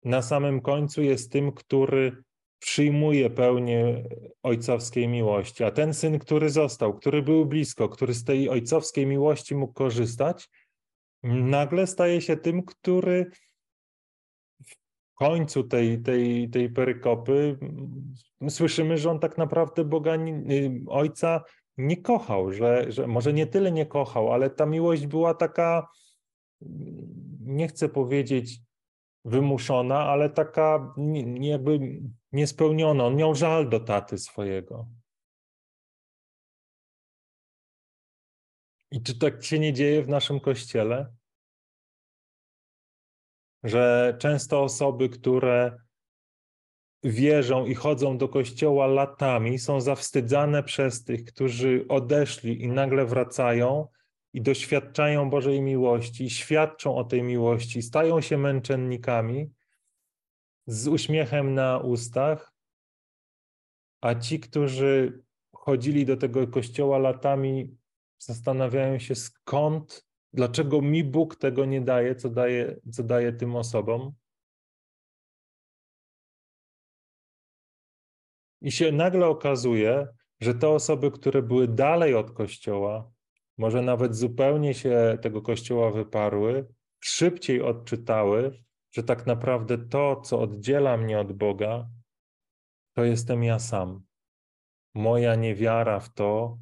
na 0.03 0.21
samym 0.21 0.61
końcu 0.61 1.01
jest 1.01 1.31
tym, 1.31 1.51
który 1.51 2.23
przyjmuje 2.59 3.29
pełnię 3.29 4.03
ojcowskiej 4.43 5.07
miłości, 5.07 5.63
a 5.63 5.71
ten 5.71 5.93
syn, 5.93 6.19
który 6.19 6.49
został, 6.49 6.93
który 6.93 7.21
był 7.21 7.45
blisko, 7.45 7.89
który 7.89 8.13
z 8.13 8.23
tej 8.23 8.49
ojcowskiej 8.49 9.05
miłości 9.05 9.55
mógł 9.55 9.73
korzystać, 9.73 10.49
nagle 11.23 11.87
staje 11.87 12.21
się 12.21 12.37
tym, 12.37 12.63
który 12.63 13.31
w 14.65 14.75
końcu 15.15 15.63
tej, 15.63 16.01
tej, 16.01 16.49
tej 16.49 16.69
perykopy 16.69 17.57
słyszymy, 18.49 18.97
że 18.97 19.11
on 19.11 19.19
tak 19.19 19.37
naprawdę 19.37 19.85
Boga, 19.85 20.15
y, 20.15 20.81
Ojca 20.87 21.43
nie 21.77 21.97
kochał, 21.97 22.51
że, 22.51 22.91
że 22.91 23.07
może 23.07 23.33
nie 23.33 23.47
tyle 23.47 23.71
nie 23.71 23.85
kochał, 23.85 24.33
ale 24.33 24.49
ta 24.49 24.65
miłość 24.65 25.07
była 25.07 25.33
taka, 25.33 25.87
nie 27.39 27.67
chcę 27.67 27.89
powiedzieć 27.89 28.59
wymuszona, 29.27 29.99
ale 29.99 30.29
taka 30.29 30.93
jakby 31.39 31.79
niespełniona. 32.31 33.05
On 33.05 33.15
miał 33.15 33.35
żal 33.35 33.69
do 33.69 33.79
taty 33.79 34.17
swojego. 34.17 34.87
I 38.91 39.01
czy 39.01 39.19
tak 39.19 39.43
się 39.43 39.59
nie 39.59 39.73
dzieje 39.73 40.03
w 40.03 40.09
naszym 40.09 40.39
kościele? 40.39 41.13
Że 43.63 44.15
często 44.19 44.63
osoby, 44.63 45.09
które 45.09 45.77
wierzą 47.03 47.65
i 47.65 47.75
chodzą 47.75 48.17
do 48.17 48.29
kościoła 48.29 48.87
latami, 48.87 49.59
są 49.59 49.81
zawstydzane 49.81 50.63
przez 50.63 51.03
tych, 51.03 51.25
którzy 51.25 51.85
odeszli 51.89 52.61
i 52.61 52.67
nagle 52.67 53.05
wracają 53.05 53.87
i 54.37 54.41
doświadczają 54.41 55.29
Bożej 55.29 55.61
miłości, 55.61 56.29
świadczą 56.29 56.95
o 56.95 57.03
tej 57.03 57.23
miłości, 57.23 57.81
stają 57.81 58.21
się 58.21 58.37
męczennikami 58.37 59.51
z 60.67 60.87
uśmiechem 60.87 61.53
na 61.53 61.77
ustach, 61.77 62.53
a 64.01 64.15
ci, 64.15 64.39
którzy 64.39 65.23
chodzili 65.53 66.05
do 66.05 66.17
tego 66.17 66.47
kościoła 66.47 66.97
latami, 66.97 67.77
zastanawiają 68.17 68.99
się 68.99 69.15
skąd, 69.15 70.05
dlaczego 70.33 70.81
mi 70.81 71.03
Bóg 71.03 71.35
tego 71.35 71.65
nie 71.65 71.81
daje, 71.81 72.15
co 72.15 72.29
daje, 72.29 72.75
co 72.91 73.03
daje 73.03 73.33
tym 73.33 73.55
osobom. 73.55 74.13
I 78.61 78.71
się 78.71 78.91
nagle 78.91 79.27
okazuje, 79.27 80.07
że 80.39 80.53
te 80.53 80.69
osoby, 80.69 81.11
które 81.11 81.41
były 81.41 81.67
dalej 81.67 82.15
od 82.15 82.31
Kościoła, 82.31 83.16
może 83.57 83.81
nawet 83.81 84.15
zupełnie 84.15 84.73
się 84.73 85.17
tego 85.21 85.41
Kościoła 85.41 85.91
wyparły, 85.91 86.67
szybciej 86.99 87.61
odczytały, 87.61 88.63
że 88.91 89.03
tak 89.03 89.25
naprawdę 89.25 89.77
to, 89.77 90.21
co 90.21 90.39
oddziela 90.39 90.97
mnie 90.97 91.19
od 91.19 91.33
Boga, 91.33 91.89
to 92.93 93.03
jestem 93.03 93.43
ja 93.43 93.59
sam. 93.59 94.03
Moja 94.95 95.35
niewiara 95.35 95.99
w 95.99 96.13
to, 96.13 96.57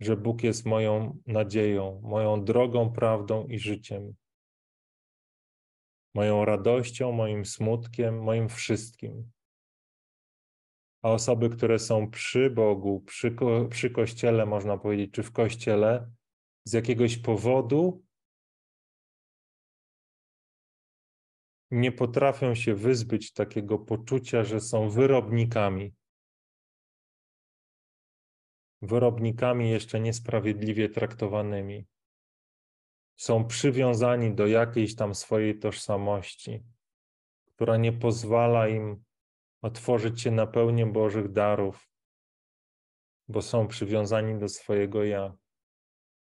że 0.00 0.16
Bóg 0.16 0.42
jest 0.42 0.66
moją 0.66 1.18
nadzieją, 1.26 2.00
moją 2.04 2.44
drogą, 2.44 2.92
prawdą 2.92 3.46
i 3.46 3.58
życiem. 3.58 4.14
Moją 6.14 6.44
radością, 6.44 7.12
moim 7.12 7.44
smutkiem, 7.44 8.22
moim 8.22 8.48
wszystkim. 8.48 9.30
A 11.02 11.10
osoby, 11.10 11.50
które 11.50 11.78
są 11.78 12.10
przy 12.10 12.50
Bogu, 12.50 13.00
przy, 13.00 13.36
przy 13.70 13.90
Kościele, 13.90 14.46
można 14.46 14.78
powiedzieć, 14.78 15.10
czy 15.12 15.22
w 15.22 15.32
Kościele, 15.32 16.10
z 16.64 16.72
jakiegoś 16.72 17.18
powodu 17.18 18.04
nie 21.70 21.92
potrafią 21.92 22.54
się 22.54 22.74
wyzbyć 22.74 23.32
takiego 23.32 23.78
poczucia, 23.78 24.44
że 24.44 24.60
są 24.60 24.90
wyrobnikami. 24.90 25.94
Wyrobnikami 28.82 29.70
jeszcze 29.70 30.00
niesprawiedliwie 30.00 30.88
traktowanymi. 30.88 31.86
Są 33.16 33.46
przywiązani 33.46 34.34
do 34.34 34.46
jakiejś 34.46 34.94
tam 34.94 35.14
swojej 35.14 35.58
tożsamości, 35.58 36.64
która 37.46 37.76
nie 37.76 37.92
pozwala 37.92 38.68
im 38.68 39.04
otworzyć 39.62 40.20
się 40.20 40.30
na 40.30 40.46
pełnię 40.46 40.86
Bożych 40.86 41.32
darów, 41.32 41.90
bo 43.28 43.42
są 43.42 43.68
przywiązani 43.68 44.38
do 44.38 44.48
swojego 44.48 45.04
ja. 45.04 45.39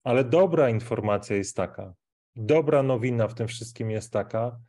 Ale 0.05 0.25
dobra 0.25 0.71
informacja 0.71 1.37
jest 1.37 1.57
taka, 1.57 1.95
dobra 2.37 2.83
nowina 2.83 3.29
w 3.29 3.35
tym 3.35 3.49
wszystkim 3.49 3.91
jest 3.91 4.13
taka, 4.13 4.61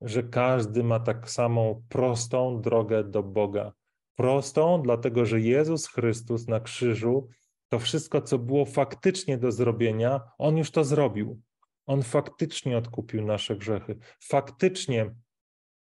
że 0.00 0.22
każdy 0.22 0.84
ma 0.84 1.00
tak 1.00 1.30
samą 1.30 1.84
prostą 1.88 2.60
drogę 2.60 3.04
do 3.04 3.22
Boga. 3.22 3.72
Prostą, 4.14 4.82
dlatego 4.82 5.26
że 5.26 5.40
Jezus 5.40 5.86
Chrystus 5.86 6.48
na 6.48 6.60
krzyżu 6.60 7.28
to 7.68 7.78
wszystko, 7.78 8.22
co 8.22 8.38
było 8.38 8.64
faktycznie 8.64 9.38
do 9.38 9.52
zrobienia, 9.52 10.20
On 10.38 10.56
już 10.56 10.70
to 10.70 10.84
zrobił. 10.84 11.40
On 11.86 12.02
faktycznie 12.02 12.78
odkupił 12.78 13.24
nasze 13.24 13.56
grzechy, 13.56 13.98
faktycznie 14.20 15.14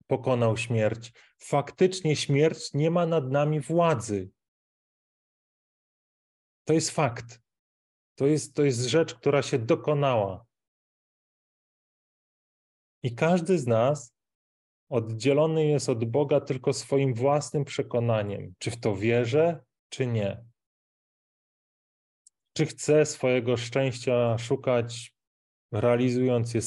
pokonał 0.07 0.57
śmierć, 0.57 1.13
faktycznie 1.37 2.15
śmierć 2.15 2.73
nie 2.73 2.91
ma 2.91 3.05
nad 3.05 3.31
nami 3.31 3.59
władzy. 3.59 4.29
To 6.65 6.73
jest 6.73 6.91
fakt. 6.91 7.41
To 8.19 8.27
jest, 8.27 8.55
to 8.55 8.63
jest 8.63 8.79
rzecz, 8.79 9.13
która 9.13 9.41
się 9.41 9.59
dokonała. 9.59 10.45
I 13.03 13.15
każdy 13.15 13.59
z 13.59 13.67
nas 13.67 14.15
oddzielony 14.89 15.65
jest 15.65 15.89
od 15.89 16.05
Boga 16.05 16.41
tylko 16.41 16.73
swoim 16.73 17.13
własnym 17.13 17.65
przekonaniem, 17.65 18.53
czy 18.57 18.71
w 18.71 18.79
to 18.79 18.95
wierzę, 18.95 19.63
czy 19.89 20.07
nie. 20.07 20.43
Czy 22.53 22.65
chcę 22.65 23.05
swojego 23.05 23.57
szczęścia 23.57 24.37
szukać, 24.37 25.13
realizując 25.71 26.53
je 26.53 26.61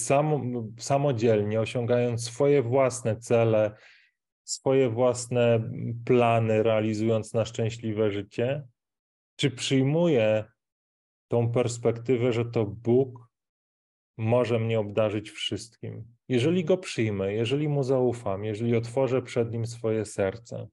samodzielnie, 0.78 1.60
osiągając 1.60 2.24
swoje 2.24 2.62
własne 2.62 3.16
cele, 3.16 3.76
swoje 4.44 4.90
własne 4.90 5.70
plany, 6.04 6.62
realizując 6.62 7.34
na 7.34 7.44
szczęśliwe 7.44 8.10
życie? 8.10 8.62
Czy 9.36 9.50
przyjmuję 9.50 10.51
tą 11.32 11.52
perspektywę, 11.52 12.32
że 12.32 12.44
to 12.44 12.64
Bóg 12.66 13.28
może 14.18 14.58
mnie 14.58 14.80
obdarzyć 14.80 15.30
wszystkim. 15.30 16.04
Jeżeli 16.28 16.64
go 16.64 16.76
przyjmę, 16.76 17.34
jeżeli 17.34 17.68
mu 17.68 17.82
zaufam, 17.82 18.44
jeżeli 18.44 18.76
otworzę 18.76 19.22
przed 19.22 19.52
nim 19.52 19.66
swoje 19.66 20.04
serce. 20.04 20.68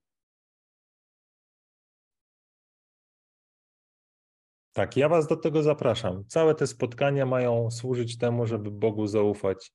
Tak, 4.73 4.97
ja 4.97 5.09
Was 5.09 5.27
do 5.27 5.35
tego 5.35 5.63
zapraszam. 5.63 6.23
Całe 6.27 6.55
te 6.55 6.67
spotkania 6.67 7.25
mają 7.25 7.71
służyć 7.71 8.17
temu, 8.17 8.45
żeby 8.45 8.71
Bogu 8.71 9.07
zaufać. 9.07 9.71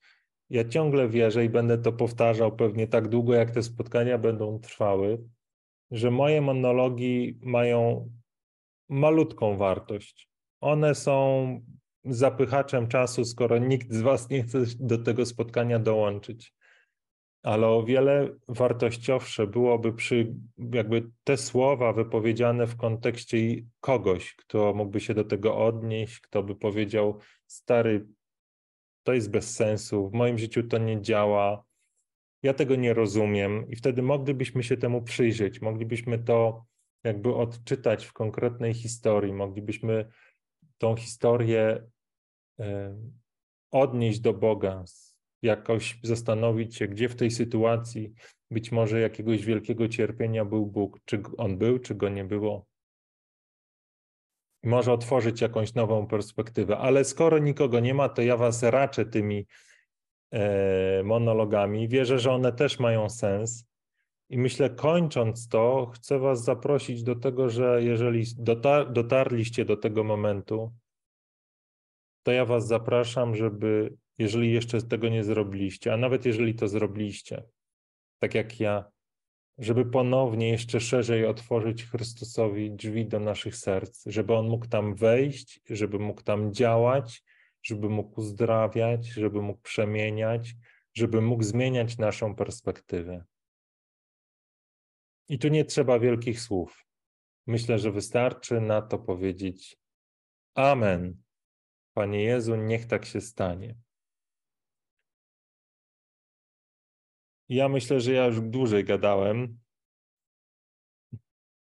Ja 0.50 0.68
ciągle 0.68 1.08
wierzę 1.08 1.44
i 1.44 1.48
będę 1.48 1.78
to 1.78 1.92
powtarzał 1.92 2.56
pewnie 2.56 2.86
tak 2.88 3.08
długo, 3.08 3.34
jak 3.34 3.50
te 3.50 3.62
spotkania 3.62 4.18
będą 4.18 4.58
trwały, 4.58 5.24
że 5.90 6.10
moje 6.10 6.40
monologi 6.40 7.38
mają 7.42 8.10
malutką 8.88 9.56
wartość. 9.56 10.33
One 10.64 10.94
są 10.94 11.60
zapychaczem 12.04 12.88
czasu, 12.88 13.24
skoro 13.24 13.58
nikt 13.58 13.92
z 13.92 14.00
Was 14.00 14.30
nie 14.30 14.42
chce 14.42 14.58
do 14.80 14.98
tego 14.98 15.26
spotkania 15.26 15.78
dołączyć. 15.78 16.54
Ale 17.42 17.66
o 17.66 17.82
wiele 17.82 18.28
wartościowsze 18.48 19.46
byłoby 19.46 19.92
przy 19.92 20.34
jakby 20.72 21.10
te 21.24 21.36
słowa 21.36 21.92
wypowiedziane 21.92 22.66
w 22.66 22.76
kontekście 22.76 23.36
kogoś, 23.80 24.34
kto 24.34 24.74
mógłby 24.74 25.00
się 25.00 25.14
do 25.14 25.24
tego 25.24 25.56
odnieść, 25.56 26.20
kto 26.20 26.42
by 26.42 26.54
powiedział: 26.54 27.18
Stary, 27.46 28.06
to 29.02 29.12
jest 29.12 29.30
bez 29.30 29.54
sensu, 29.54 30.08
w 30.08 30.12
moim 30.12 30.38
życiu 30.38 30.62
to 30.62 30.78
nie 30.78 31.02
działa, 31.02 31.64
ja 32.42 32.54
tego 32.54 32.76
nie 32.76 32.94
rozumiem. 32.94 33.70
I 33.70 33.76
wtedy 33.76 34.02
moglibyśmy 34.02 34.62
się 34.62 34.76
temu 34.76 35.02
przyjrzeć, 35.02 35.60
moglibyśmy 35.60 36.18
to 36.18 36.64
jakby 37.04 37.34
odczytać 37.34 38.06
w 38.06 38.12
konkretnej 38.12 38.74
historii, 38.74 39.32
moglibyśmy 39.32 40.08
tą 40.78 40.96
historię 40.96 41.86
odnieść 43.70 44.20
do 44.20 44.34
Boga, 44.34 44.84
jakoś 45.42 45.98
zastanowić 46.02 46.76
się, 46.76 46.88
gdzie 46.88 47.08
w 47.08 47.16
tej 47.16 47.30
sytuacji 47.30 48.12
być 48.50 48.72
może 48.72 49.00
jakiegoś 49.00 49.44
wielkiego 49.44 49.88
cierpienia 49.88 50.44
był 50.44 50.66
Bóg, 50.66 51.00
czy 51.04 51.22
on 51.36 51.58
był, 51.58 51.78
czy 51.78 51.94
go 51.94 52.08
nie 52.08 52.24
było. 52.24 52.66
Może 54.62 54.92
otworzyć 54.92 55.40
jakąś 55.40 55.74
nową 55.74 56.06
perspektywę, 56.06 56.78
ale 56.78 57.04
skoro 57.04 57.38
nikogo 57.38 57.80
nie 57.80 57.94
ma, 57.94 58.08
to 58.08 58.22
ja 58.22 58.36
was 58.36 58.62
raczę 58.62 59.06
tymi 59.06 59.46
e, 60.32 61.02
monologami. 61.02 61.88
Wierzę, 61.88 62.18
że 62.18 62.32
one 62.32 62.52
też 62.52 62.78
mają 62.78 63.10
sens. 63.10 63.64
I 64.30 64.38
myślę, 64.38 64.70
kończąc 64.70 65.48
to, 65.48 65.90
chcę 65.94 66.18
Was 66.18 66.44
zaprosić 66.44 67.02
do 67.02 67.14
tego, 67.14 67.50
że 67.50 67.82
jeżeli 67.82 68.24
dotar 68.38 68.92
dotarliście 68.92 69.64
do 69.64 69.76
tego 69.76 70.04
momentu, 70.04 70.72
to 72.22 72.32
ja 72.32 72.44
Was 72.44 72.66
zapraszam, 72.66 73.36
żeby, 73.36 73.96
jeżeli 74.18 74.52
jeszcze 74.52 74.82
tego 74.82 75.08
nie 75.08 75.24
zrobiliście, 75.24 75.92
a 75.92 75.96
nawet 75.96 76.26
jeżeli 76.26 76.54
to 76.54 76.68
zrobiliście, 76.68 77.44
tak 78.18 78.34
jak 78.34 78.60
ja, 78.60 78.84
żeby 79.58 79.84
ponownie 79.84 80.48
jeszcze 80.48 80.80
szerzej 80.80 81.26
otworzyć 81.26 81.84
Chrystusowi 81.84 82.70
drzwi 82.70 83.06
do 83.06 83.20
naszych 83.20 83.56
serc, 83.56 84.02
żeby 84.06 84.34
On 84.34 84.48
mógł 84.48 84.66
tam 84.66 84.94
wejść, 84.94 85.60
żeby 85.70 85.98
mógł 85.98 86.22
tam 86.22 86.54
działać, 86.54 87.22
żeby 87.62 87.88
mógł 87.88 88.20
uzdrawiać, 88.20 89.06
żeby 89.06 89.42
mógł 89.42 89.60
przemieniać, 89.60 90.54
żeby 90.94 91.20
mógł 91.20 91.42
zmieniać 91.42 91.98
naszą 91.98 92.34
perspektywę. 92.34 93.24
I 95.28 95.38
tu 95.38 95.48
nie 95.48 95.64
trzeba 95.64 95.98
wielkich 95.98 96.40
słów. 96.40 96.86
Myślę, 97.46 97.78
że 97.78 97.92
wystarczy 97.92 98.60
na 98.60 98.82
to 98.82 98.98
powiedzieć 98.98 99.76
Amen. 100.54 101.22
Panie 101.94 102.22
Jezu, 102.22 102.56
niech 102.56 102.86
tak 102.86 103.04
się 103.04 103.20
stanie. 103.20 103.74
Ja 107.48 107.68
myślę, 107.68 108.00
że 108.00 108.12
ja 108.12 108.26
już 108.26 108.40
dłużej 108.40 108.84
gadałem. 108.84 109.60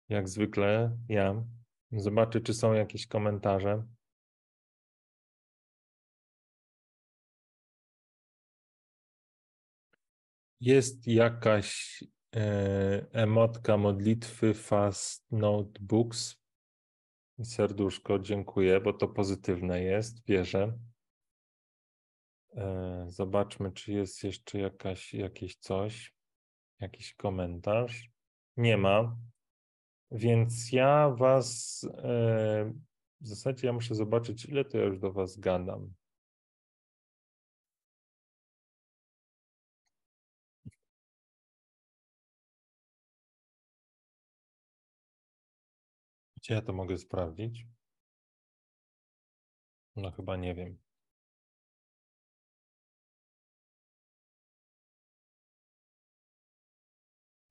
Jak 0.10 0.30
zwykle 0.30 0.98
ja. 1.10 1.44
Zobaczę, 1.92 2.42
czy 2.42 2.54
są 2.54 2.74
jakieś 2.74 3.08
komentarze. 3.08 3.88
Jest 10.60 11.08
jakaś 11.08 12.04
emotka 13.14 13.78
modlitwy 13.78 14.54
Fast 14.54 15.32
Notebooks. 15.32 16.42
Serduszko, 17.44 18.20
dziękuję, 18.20 18.82
bo 18.82 18.94
to 18.94 19.08
pozytywne 19.08 19.84
jest, 19.84 20.26
wierzę. 20.26 20.78
E, 22.56 23.06
zobaczmy, 23.08 23.72
czy 23.72 23.94
jest 23.94 24.24
jeszcze 24.24 24.60
jakaś, 24.60 25.14
jakieś 25.14 25.56
coś, 25.56 26.16
jakiś 26.80 27.14
komentarz. 27.14 28.10
Nie 28.58 28.78
ma. 28.78 29.18
Więc 30.12 30.72
ja 30.72 31.10
was, 31.10 31.82
e, 31.98 32.74
w 33.22 33.28
zasadzie 33.28 33.68
ja 33.68 33.74
muszę 33.74 33.96
zobaczyć, 33.96 34.46
ile 34.46 34.66
to 34.66 34.78
ja 34.78 34.84
już 34.84 35.00
do 35.00 35.14
was 35.14 35.40
gadam. 35.40 35.94
Ja 46.52 46.62
to 46.62 46.74
mogę 46.74 46.98
sprawdzić? 46.98 47.66
No 49.96 50.12
chyba 50.12 50.38
nie 50.38 50.56
wiem. 50.56 50.78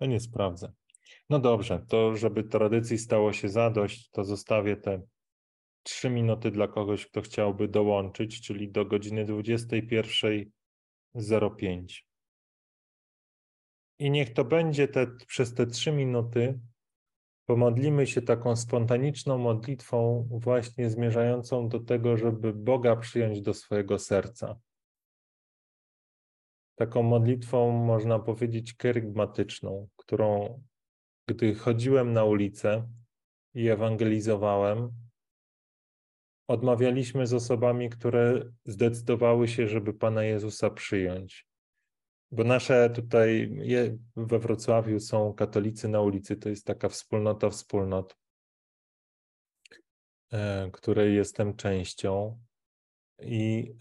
No 0.00 0.06
nie 0.06 0.20
sprawdzę. 0.20 0.72
No 1.30 1.38
dobrze, 1.38 1.86
to 1.88 2.16
żeby 2.16 2.44
tradycji 2.44 2.98
stało 2.98 3.32
się 3.32 3.48
zadość, 3.48 4.10
to 4.10 4.24
zostawię 4.24 4.76
te 4.76 5.02
trzy 5.82 6.10
minuty 6.10 6.50
dla 6.50 6.68
kogoś, 6.68 7.06
kto 7.06 7.22
chciałby 7.22 7.68
dołączyć, 7.68 8.46
czyli 8.46 8.70
do 8.70 8.84
godziny 8.84 9.26
21.05. 9.26 12.02
I 13.98 14.10
niech 14.10 14.32
to 14.32 14.44
będzie 14.44 14.88
te, 14.88 15.06
przez 15.26 15.54
te 15.54 15.66
trzy 15.66 15.92
minuty 15.92 16.60
pomodlimy 17.50 18.06
się 18.06 18.22
taką 18.22 18.56
spontaniczną 18.56 19.38
modlitwą, 19.38 20.28
właśnie 20.30 20.90
zmierzającą 20.90 21.68
do 21.68 21.80
tego, 21.80 22.16
żeby 22.16 22.52
Boga 22.52 22.96
przyjąć 22.96 23.40
do 23.42 23.54
swojego 23.54 23.98
serca. 23.98 24.58
Taką 26.74 27.02
modlitwą, 27.02 27.70
można 27.70 28.18
powiedzieć, 28.18 28.74
kerygmatyczną, 28.74 29.88
którą, 29.96 30.62
gdy 31.28 31.54
chodziłem 31.54 32.12
na 32.12 32.24
ulicę 32.24 32.88
i 33.54 33.68
ewangelizowałem, 33.68 34.92
odmawialiśmy 36.48 37.26
z 37.26 37.34
osobami, 37.34 37.90
które 37.90 38.50
zdecydowały 38.64 39.48
się, 39.48 39.68
żeby 39.68 39.94
Pana 39.94 40.24
Jezusa 40.24 40.70
przyjąć. 40.70 41.49
Bo 42.32 42.44
nasze 42.44 42.90
tutaj 42.90 43.56
we 44.16 44.38
Wrocławiu 44.38 45.00
są 45.00 45.34
katolicy 45.34 45.88
na 45.88 46.00
ulicy, 46.00 46.36
to 46.36 46.48
jest 46.48 46.66
taka 46.66 46.88
wspólnota 46.88 47.50
wspólnot, 47.50 48.16
e, 50.32 50.70
której 50.72 51.14
jestem 51.14 51.56
częścią. 51.56 52.40
I 53.22 53.74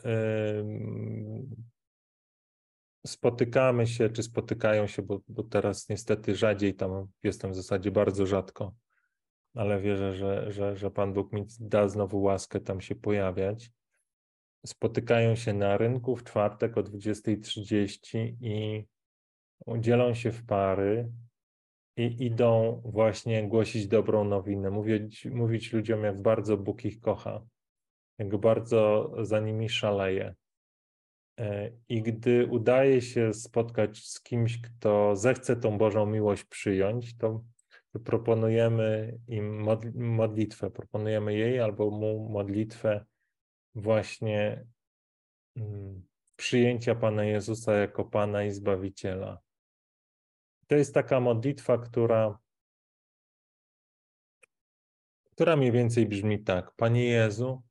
spotykamy 3.05 3.87
się, 3.87 4.09
czy 4.09 4.23
spotykają 4.23 4.87
się, 4.87 5.01
bo, 5.01 5.19
bo 5.27 5.43
teraz 5.43 5.89
niestety 5.89 6.35
rzadziej 6.35 6.75
tam 6.75 7.07
jestem 7.23 7.51
w 7.51 7.55
zasadzie 7.55 7.91
bardzo 7.91 8.25
rzadko, 8.25 8.75
ale 9.53 9.81
wierzę, 9.81 10.13
że, 10.13 10.51
że, 10.51 10.75
że 10.75 10.91
Pan 10.91 11.13
Bóg 11.13 11.33
mi 11.33 11.45
da 11.59 11.87
znowu 11.87 12.21
łaskę 12.21 12.59
tam 12.59 12.81
się 12.81 12.95
pojawiać 12.95 13.71
spotykają 14.65 15.35
się 15.35 15.53
na 15.53 15.77
rynku 15.77 16.15
w 16.15 16.23
czwartek 16.23 16.77
o 16.77 16.83
20.30 16.83 18.35
i 18.41 18.85
dzielą 19.67 20.13
się 20.13 20.31
w 20.31 20.45
pary 20.45 21.11
i 21.97 22.25
idą 22.25 22.81
właśnie 22.85 23.47
głosić 23.47 23.87
dobrą 23.87 24.23
nowinę, 24.23 24.69
mówić, 24.69 25.25
mówić 25.25 25.73
ludziom, 25.73 26.03
jak 26.03 26.21
bardzo 26.21 26.57
Bóg 26.57 26.85
ich 26.85 26.99
kocha, 26.99 27.41
jak 28.17 28.37
bardzo 28.37 29.11
za 29.21 29.39
nimi 29.39 29.69
szaleje. 29.69 30.35
E, 31.39 31.71
I 31.89 32.01
gdy 32.01 32.45
udaje 32.45 33.01
się 33.01 33.33
spotkać 33.33 33.97
z 33.97 34.21
kimś, 34.21 34.61
kto 34.61 35.15
zechce 35.15 35.55
tą 35.55 35.77
Bożą 35.77 36.05
miłość 36.05 36.43
przyjąć, 36.43 37.17
to 37.17 37.43
proponujemy 38.03 39.17
im 39.27 39.65
modlitwę, 39.95 40.71
proponujemy 40.71 41.35
jej 41.35 41.59
albo 41.59 41.91
mu 41.91 42.29
modlitwę 42.29 43.05
właśnie 43.75 44.65
mm, 45.55 46.07
przyjęcia 46.35 46.95
Pana 46.95 47.23
Jezusa 47.23 47.73
jako 47.73 48.05
Pana 48.05 48.43
i 48.43 48.51
Zbawiciela. 48.51 49.41
To 50.67 50.75
jest 50.75 50.93
taka 50.93 51.19
modlitwa, 51.19 51.77
która, 51.77 52.39
która 55.31 55.55
mniej 55.55 55.71
więcej 55.71 56.05
brzmi 56.05 56.43
tak: 56.43 56.71
Panie 56.75 57.05
Jezu, 57.05 57.63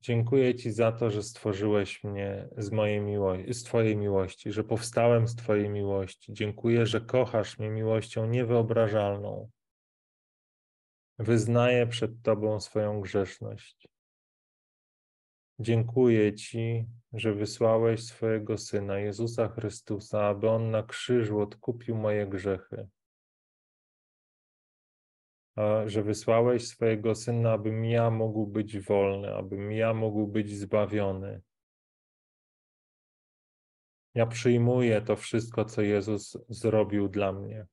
dziękuję 0.00 0.54
Ci 0.54 0.72
za 0.72 0.92
to, 0.92 1.10
że 1.10 1.22
stworzyłeś 1.22 2.04
mnie 2.04 2.48
z 2.56 2.70
mojej 2.70 3.00
miłości, 3.00 3.54
z 3.54 3.62
Twojej 3.62 3.96
miłości, 3.96 4.52
że 4.52 4.64
powstałem 4.64 5.28
z 5.28 5.36
Twojej 5.36 5.68
miłości. 5.68 6.32
Dziękuję, 6.32 6.86
że 6.86 7.00
kochasz 7.00 7.58
mnie 7.58 7.70
miłością 7.70 8.26
niewyobrażalną. 8.26 9.50
Wyznaję 11.18 11.86
przed 11.86 12.22
Tobą 12.22 12.60
swoją 12.60 13.00
grzeszność. 13.00 13.91
Dziękuję 15.62 16.34
Ci, 16.34 16.86
że 17.12 17.34
wysłałeś 17.34 18.04
swojego 18.04 18.58
Syna, 18.58 18.98
Jezusa 18.98 19.48
Chrystusa, 19.48 20.26
aby 20.26 20.48
On 20.48 20.70
na 20.70 20.82
krzyżu 20.82 21.40
odkupił 21.40 21.96
moje 21.96 22.26
grzechy. 22.26 22.88
A 25.56 25.88
że 25.88 26.02
wysłałeś 26.02 26.68
swojego 26.68 27.14
Syna, 27.14 27.52
abym 27.52 27.84
ja 27.84 28.10
mógł 28.10 28.46
być 28.46 28.78
wolny, 28.78 29.34
abym 29.34 29.72
ja 29.72 29.94
mógł 29.94 30.26
być 30.26 30.56
zbawiony. 30.56 31.42
Ja 34.14 34.26
przyjmuję 34.26 35.02
to 35.02 35.16
wszystko, 35.16 35.64
co 35.64 35.82
Jezus 35.82 36.38
zrobił 36.48 37.08
dla 37.08 37.32
mnie. 37.32 37.66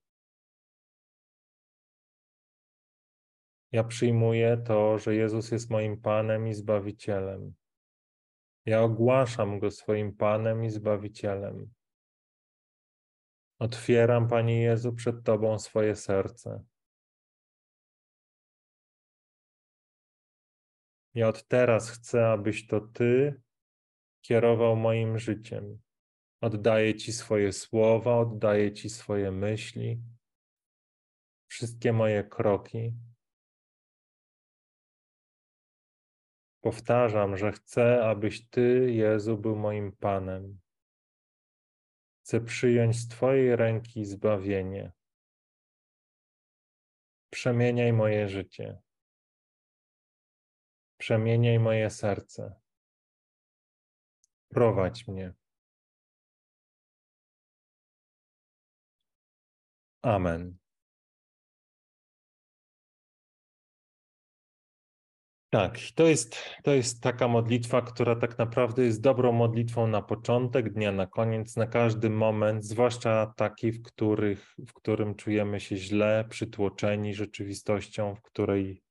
Ja 3.71 3.83
przyjmuję 3.83 4.57
to, 4.57 4.97
że 4.97 5.15
Jezus 5.15 5.51
jest 5.51 5.69
moim 5.69 6.01
Panem 6.01 6.47
i 6.47 6.53
Zbawicielem. 6.53 7.53
Ja 8.65 8.81
ogłaszam 8.81 9.59
Go 9.59 9.71
swoim 9.71 10.15
Panem 10.15 10.63
i 10.63 10.69
Zbawicielem. 10.69 11.73
Otwieram, 13.59 14.27
Panie 14.27 14.61
Jezu, 14.61 14.93
przed 14.93 15.23
Tobą 15.23 15.59
swoje 15.59 15.95
serce. 15.95 16.63
Ja 21.13 21.27
od 21.27 21.47
teraz 21.47 21.89
chcę, 21.89 22.27
abyś 22.27 22.67
to 22.67 22.81
Ty 22.81 23.41
kierował 24.21 24.75
moim 24.75 25.19
życiem. 25.19 25.79
Oddaję 26.41 26.95
Ci 26.95 27.13
swoje 27.13 27.53
słowa, 27.53 28.17
oddaję 28.17 28.73
Ci 28.73 28.89
swoje 28.89 29.31
myśli, 29.31 30.01
wszystkie 31.47 31.93
moje 31.93 32.23
kroki. 32.23 32.93
Powtarzam, 36.61 37.37
że 37.37 37.51
chcę, 37.51 38.03
abyś 38.05 38.49
Ty, 38.49 38.91
Jezu, 38.91 39.37
był 39.37 39.55
moim 39.55 39.91
Panem. 39.91 40.59
Chcę 42.23 42.41
przyjąć 42.41 42.99
z 42.99 43.07
Twojej 43.07 43.55
ręki 43.55 44.05
zbawienie. 44.05 44.91
Przemieniaj 47.29 47.93
moje 47.93 48.29
życie. 48.29 48.81
Przemieniaj 50.97 51.59
moje 51.59 51.89
serce. 51.89 52.55
Prowadź 54.49 55.07
mnie. 55.07 55.33
Amen. 60.01 60.58
Tak, 65.51 65.77
to 65.95 66.07
jest, 66.07 66.35
to 66.63 66.71
jest 66.73 67.01
taka 67.01 67.27
modlitwa, 67.27 67.81
która 67.81 68.15
tak 68.15 68.37
naprawdę 68.37 68.83
jest 68.83 69.01
dobrą 69.01 69.31
modlitwą 69.31 69.87
na 69.87 70.01
początek 70.01 70.73
dnia, 70.73 70.91
na 70.91 71.07
koniec, 71.07 71.55
na 71.55 71.67
każdy 71.67 72.09
moment, 72.09 72.65
zwłaszcza 72.65 73.33
taki, 73.35 73.71
w, 73.71 73.81
których, 73.81 74.55
w 74.67 74.73
którym 74.73 75.15
czujemy 75.15 75.59
się 75.59 75.77
źle, 75.77 76.25
przytłoczeni 76.29 77.13
rzeczywistością, 77.13 78.15
w 78.15 78.21
której, 78.21 78.83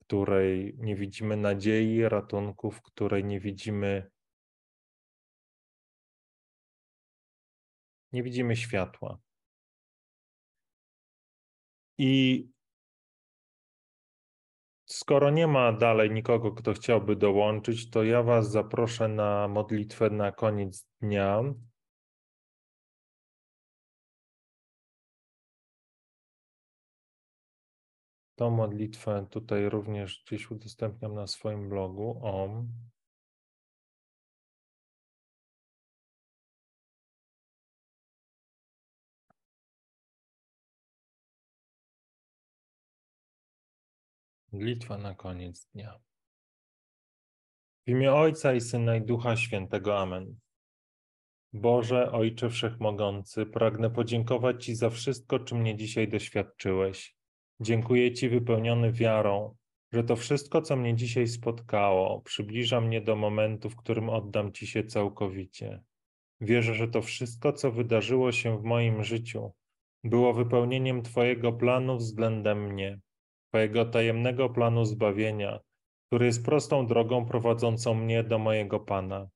której 0.00 0.74
nie 0.78 0.96
widzimy 0.96 1.36
nadziei, 1.36 2.08
ratunku, 2.08 2.70
w 2.70 2.82
której 2.82 3.24
nie 3.24 3.40
widzimy 3.40 4.10
nie 8.12 8.22
widzimy 8.22 8.56
światła. 8.56 9.18
I 11.98 12.48
skoro 14.86 15.30
nie 15.30 15.46
ma 15.46 15.72
dalej 15.72 16.10
nikogo, 16.10 16.52
kto 16.52 16.72
chciałby 16.72 17.16
dołączyć, 17.16 17.90
to 17.90 18.04
ja 18.04 18.22
Was 18.22 18.50
zaproszę 18.50 19.08
na 19.08 19.48
modlitwę 19.48 20.10
na 20.10 20.32
koniec 20.32 20.88
dnia. 21.00 21.42
Tą 28.36 28.50
modlitwę 28.50 29.26
tutaj 29.30 29.68
również 29.68 30.24
gdzieś 30.26 30.50
udostępniam 30.50 31.14
na 31.14 31.26
swoim 31.26 31.68
blogu. 31.68 32.20
Om. 32.22 32.68
Modlitwa 44.56 44.98
na 44.98 45.14
koniec 45.14 45.68
dnia. 45.74 46.00
W 47.86 47.90
imię 47.90 48.12
Ojca 48.12 48.54
i 48.54 48.60
Syna 48.60 48.96
i 48.96 49.02
Ducha 49.02 49.36
Świętego. 49.36 49.98
Amen. 49.98 50.38
Boże, 51.52 52.12
Ojcze 52.12 52.50
Wszechmogący, 52.50 53.46
pragnę 53.46 53.90
podziękować 53.90 54.64
Ci 54.64 54.74
za 54.74 54.90
wszystko, 54.90 55.38
czym 55.38 55.58
mnie 55.58 55.76
dzisiaj 55.76 56.08
doświadczyłeś. 56.08 57.16
Dziękuję 57.60 58.12
Ci 58.12 58.28
wypełniony 58.28 58.92
wiarą, 58.92 59.56
że 59.92 60.04
to 60.04 60.16
wszystko, 60.16 60.62
co 60.62 60.76
mnie 60.76 60.94
dzisiaj 60.94 61.26
spotkało, 61.26 62.20
przybliża 62.20 62.80
mnie 62.80 63.00
do 63.00 63.16
momentu, 63.16 63.70
w 63.70 63.76
którym 63.76 64.08
oddam 64.08 64.52
Ci 64.52 64.66
się 64.66 64.84
całkowicie. 64.84 65.82
Wierzę, 66.40 66.74
że 66.74 66.88
to 66.88 67.02
wszystko, 67.02 67.52
co 67.52 67.72
wydarzyło 67.72 68.32
się 68.32 68.58
w 68.58 68.64
moim 68.64 69.04
życiu, 69.04 69.52
było 70.04 70.34
wypełnieniem 70.34 71.02
Twojego 71.02 71.52
planu 71.52 71.96
względem 71.96 72.64
mnie 72.64 73.00
Twojego 73.48 73.84
tajemnego 73.84 74.48
planu 74.48 74.84
zbawienia, 74.84 75.60
który 76.08 76.26
jest 76.26 76.44
prostą 76.44 76.86
drogą 76.86 77.26
prowadzącą 77.26 77.94
mnie 77.94 78.24
do 78.24 78.38
mojego 78.38 78.80
Pana. 78.80 79.28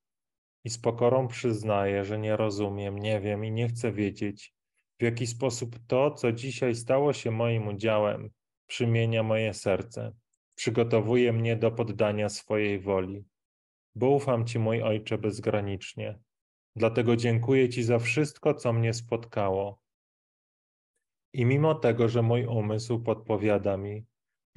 I 0.64 0.70
z 0.70 0.78
pokorą 0.78 1.28
przyznaję, 1.28 2.04
że 2.04 2.18
nie 2.18 2.36
rozumiem, 2.36 2.98
nie 2.98 3.20
wiem 3.20 3.44
i 3.44 3.52
nie 3.52 3.68
chcę 3.68 3.92
wiedzieć, 3.92 4.54
w 5.00 5.02
jaki 5.02 5.26
sposób 5.26 5.76
to, 5.86 6.10
co 6.10 6.32
dzisiaj 6.32 6.74
stało 6.74 7.12
się 7.12 7.30
moim 7.30 7.68
udziałem, 7.68 8.30
przymienia 8.66 9.22
moje 9.22 9.54
serce, 9.54 10.12
przygotowuje 10.54 11.32
mnie 11.32 11.56
do 11.56 11.70
poddania 11.70 12.28
swojej 12.28 12.80
woli. 12.80 13.24
Bo 13.94 14.10
ufam 14.10 14.46
Ci, 14.46 14.58
mój 14.58 14.82
Ojcze, 14.82 15.18
bezgranicznie. 15.18 16.18
Dlatego 16.76 17.16
dziękuję 17.16 17.68
Ci 17.68 17.82
za 17.82 17.98
wszystko, 17.98 18.54
co 18.54 18.72
mnie 18.72 18.94
spotkało. 18.94 19.79
I 21.32 21.44
mimo 21.44 21.74
tego, 21.74 22.08
że 22.08 22.22
mój 22.22 22.46
umysł 22.46 23.00
podpowiada 23.00 23.76
mi, 23.76 24.04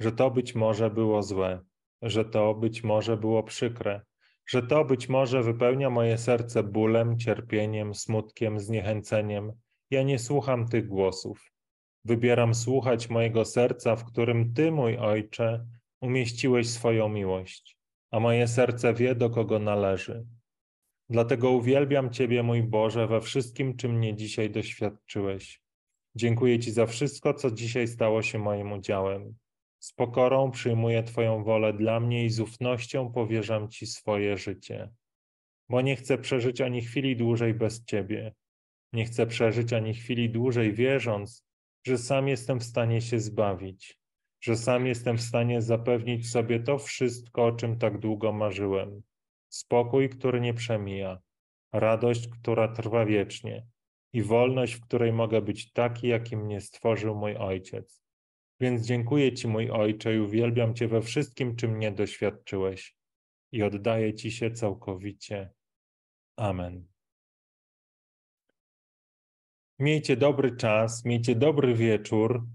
że 0.00 0.12
to 0.12 0.30
być 0.30 0.54
może 0.54 0.90
było 0.90 1.22
złe, 1.22 1.60
że 2.02 2.24
to 2.24 2.54
być 2.54 2.84
może 2.84 3.16
było 3.16 3.42
przykre, 3.42 4.00
że 4.46 4.62
to 4.62 4.84
być 4.84 5.08
może 5.08 5.42
wypełnia 5.42 5.90
moje 5.90 6.18
serce 6.18 6.62
bólem, 6.62 7.18
cierpieniem, 7.18 7.94
smutkiem, 7.94 8.60
zniechęceniem. 8.60 9.52
Ja 9.90 10.02
nie 10.02 10.18
słucham 10.18 10.68
tych 10.68 10.86
głosów. 10.86 11.52
Wybieram 12.04 12.54
słuchać 12.54 13.10
mojego 13.10 13.44
serca, 13.44 13.96
w 13.96 14.04
którym 14.04 14.54
Ty, 14.54 14.72
mój 14.72 14.98
Ojcze, 14.98 15.66
umieściłeś 16.00 16.68
swoją 16.68 17.08
miłość, 17.08 17.78
a 18.10 18.20
moje 18.20 18.48
serce 18.48 18.94
wie, 18.94 19.14
do 19.14 19.30
kogo 19.30 19.58
należy. 19.58 20.26
Dlatego 21.08 21.50
uwielbiam 21.50 22.10
Ciebie, 22.10 22.42
mój 22.42 22.62
Boże, 22.62 23.06
we 23.06 23.20
wszystkim, 23.20 23.76
czym 23.76 23.92
mnie 23.92 24.16
dzisiaj 24.16 24.50
doświadczyłeś. 24.50 25.63
Dziękuję 26.16 26.58
Ci 26.58 26.72
za 26.72 26.86
wszystko, 26.86 27.34
co 27.34 27.50
dzisiaj 27.50 27.88
stało 27.88 28.22
się 28.22 28.38
moim 28.38 28.72
udziałem. 28.72 29.34
Z 29.78 29.92
pokorą 29.92 30.50
przyjmuję 30.50 31.02
Twoją 31.02 31.44
wolę 31.44 31.72
dla 31.72 32.00
mnie 32.00 32.24
i 32.24 32.30
z 32.30 32.40
ufnością 32.40 33.12
powierzam 33.12 33.68
Ci 33.68 33.86
swoje 33.86 34.36
życie. 34.36 34.90
Bo 35.68 35.80
nie 35.80 35.96
chcę 35.96 36.18
przeżyć 36.18 36.60
ani 36.60 36.82
chwili 36.82 37.16
dłużej 37.16 37.54
bez 37.54 37.84
Ciebie. 37.84 38.34
Nie 38.92 39.04
chcę 39.04 39.26
przeżyć 39.26 39.72
ani 39.72 39.94
chwili 39.94 40.30
dłużej 40.30 40.72
wierząc, 40.72 41.44
że 41.86 41.98
sam 41.98 42.28
jestem 42.28 42.60
w 42.60 42.64
stanie 42.64 43.00
się 43.00 43.20
zbawić, 43.20 43.98
że 44.40 44.56
sam 44.56 44.86
jestem 44.86 45.16
w 45.16 45.22
stanie 45.22 45.62
zapewnić 45.62 46.30
sobie 46.30 46.60
to 46.60 46.78
wszystko, 46.78 47.44
o 47.44 47.52
czym 47.52 47.78
tak 47.78 47.98
długo 47.98 48.32
marzyłem. 48.32 49.02
Spokój, 49.48 50.08
który 50.08 50.40
nie 50.40 50.54
przemija, 50.54 51.18
radość, 51.72 52.28
która 52.28 52.68
trwa 52.68 53.06
wiecznie 53.06 53.66
i 54.14 54.22
wolność, 54.22 54.74
w 54.74 54.80
której 54.80 55.12
mogę 55.12 55.42
być 55.42 55.72
taki, 55.72 56.08
jakim 56.08 56.40
mnie 56.40 56.60
stworzył 56.60 57.14
mój 57.14 57.36
Ojciec. 57.36 58.02
Więc 58.60 58.86
dziękuję 58.86 59.32
Ci, 59.32 59.48
mój 59.48 59.70
Ojcze, 59.70 60.14
i 60.14 60.18
uwielbiam 60.18 60.74
Cię 60.74 60.88
we 60.88 61.02
wszystkim, 61.02 61.56
czym 61.56 61.70
mnie 61.70 61.92
doświadczyłeś, 61.92 62.96
i 63.52 63.62
oddaję 63.62 64.14
Ci 64.14 64.30
się 64.30 64.50
całkowicie. 64.50 65.50
Amen. 66.36 66.86
Miejcie 69.78 70.16
dobry 70.16 70.56
czas, 70.56 71.04
miejcie 71.04 71.34
dobry 71.34 71.74
wieczór, 71.74 72.46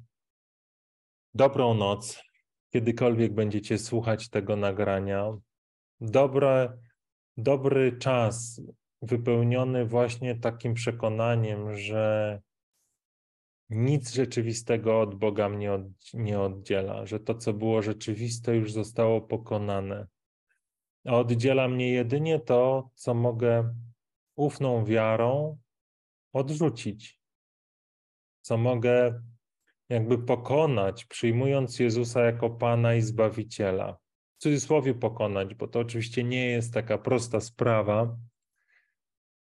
dobrą 1.33 1.73
noc, 1.73 2.23
kiedykolwiek 2.69 3.33
będziecie 3.33 3.77
słuchać 3.77 4.29
tego 4.29 4.55
nagrania. 4.55 5.37
Dobre, 6.01 6.77
dobry 7.37 7.97
czas, 7.97 8.61
wypełniony 9.01 9.85
właśnie 9.85 10.35
takim 10.35 10.73
przekonaniem, 10.73 11.77
że 11.77 12.41
nic 13.69 14.13
rzeczywistego 14.13 15.01
od 15.01 15.15
Boga 15.15 15.49
mnie 15.49 15.73
od, 15.73 15.83
nie 16.13 16.39
oddziela, 16.39 17.05
że 17.05 17.19
to, 17.19 17.35
co 17.35 17.53
było 17.53 17.81
rzeczywiste, 17.81 18.55
już 18.55 18.71
zostało 18.71 19.21
pokonane. 19.21 20.07
A 21.05 21.15
oddziela 21.15 21.67
mnie 21.67 21.91
jedynie 21.91 22.39
to, 22.39 22.89
co 22.95 23.13
mogę 23.13 23.75
ufną 24.35 24.85
wiarą 24.85 25.57
odrzucić, 26.33 27.19
co 28.41 28.57
mogę 28.57 29.21
jakby 29.89 30.17
pokonać, 30.17 31.05
przyjmując 31.05 31.79
Jezusa 31.79 32.21
jako 32.21 32.49
Pana 32.49 32.95
i 32.95 33.01
Zbawiciela. 33.01 33.97
W 34.37 34.41
cudzysłowie 34.41 34.93
pokonać, 34.93 35.55
bo 35.55 35.67
to 35.67 35.79
oczywiście 35.79 36.23
nie 36.23 36.45
jest 36.45 36.73
taka 36.73 36.97
prosta 36.97 37.39
sprawa. 37.39 38.17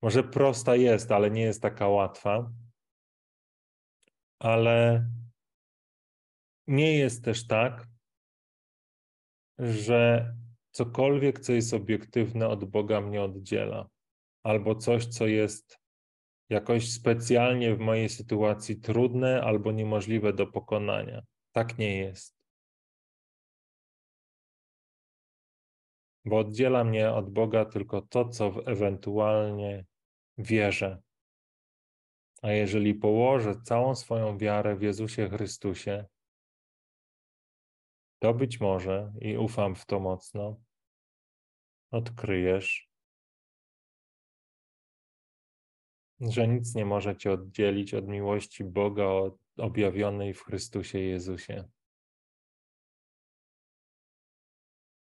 Może 0.05 0.23
prosta 0.23 0.77
jest, 0.77 1.13
ale 1.13 1.31
nie 1.31 1.43
jest 1.43 1.63
taka 1.63 1.89
łatwa 1.89 2.51
ale 4.45 5.07
nie 6.67 6.99
jest 6.99 7.25
też 7.25 7.47
tak, 7.47 7.87
że 9.59 10.35
cokolwiek, 10.71 11.41
co 11.41 11.53
jest 11.53 11.75
obiektywne 11.75 12.49
od 12.49 12.65
Boga 12.65 13.01
mnie 13.01 13.23
oddziela, 13.23 13.89
albo 14.43 14.75
coś, 14.75 15.07
co 15.07 15.27
jest 15.27 15.79
jakoś 16.51 16.93
specjalnie 16.93 17.75
w 17.75 17.79
mojej 17.79 18.09
sytuacji 18.09 18.81
trudne 18.81 19.43
albo 19.43 19.73
niemożliwe 19.73 20.33
do 20.33 20.47
pokonania. 20.47 21.23
Tak 21.53 21.79
nie 21.79 21.99
jest. 21.99 22.35
Bo 26.25 26.39
oddziela 26.39 26.85
mnie 26.85 27.13
od 27.13 27.31
Boga 27.31 27.65
tylko 27.65 28.03
to, 28.03 28.29
co 28.29 28.67
ewentualnie 28.67 29.85
wierzę, 30.39 31.03
a 32.43 32.53
jeżeli 32.53 32.95
położę 32.95 33.55
całą 33.65 33.95
swoją 33.95 34.39
wiarę 34.39 34.77
w 34.77 34.83
Jezusie 34.83 35.29
Chrystusie, 35.29 36.07
to 38.19 38.35
być 38.35 38.61
może, 38.61 39.13
i 39.21 39.37
ufam 39.37 39.75
w 39.75 39.87
to 39.87 40.01
mocno, 40.01 40.61
odkryjesz, 41.91 42.89
że 46.21 46.49
nic 46.49 46.75
nie 46.75 46.85
może 46.85 47.17
cię 47.17 47.33
oddzielić 47.33 47.95
od 47.95 48.09
miłości 48.09 48.65
Boga 48.65 49.05
objawionej 49.57 50.35
w 50.35 50.43
Chrystusie 50.43 50.99
Jezusie. 50.99 51.69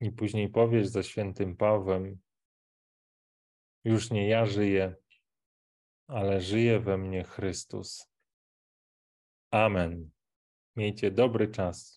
I 0.00 0.10
później 0.10 0.48
powiesz 0.48 0.88
ze 0.88 1.04
świętym 1.04 1.56
Pawłem: 1.56 2.20
Już 3.84 4.10
nie 4.10 4.28
ja 4.28 4.46
żyję, 4.46 5.01
ale 6.12 6.40
żyje 6.40 6.80
we 6.80 6.98
mnie 6.98 7.24
Chrystus. 7.24 8.08
Amen. 9.50 10.10
Miejcie 10.76 11.10
dobry 11.10 11.48
czas. 11.48 11.96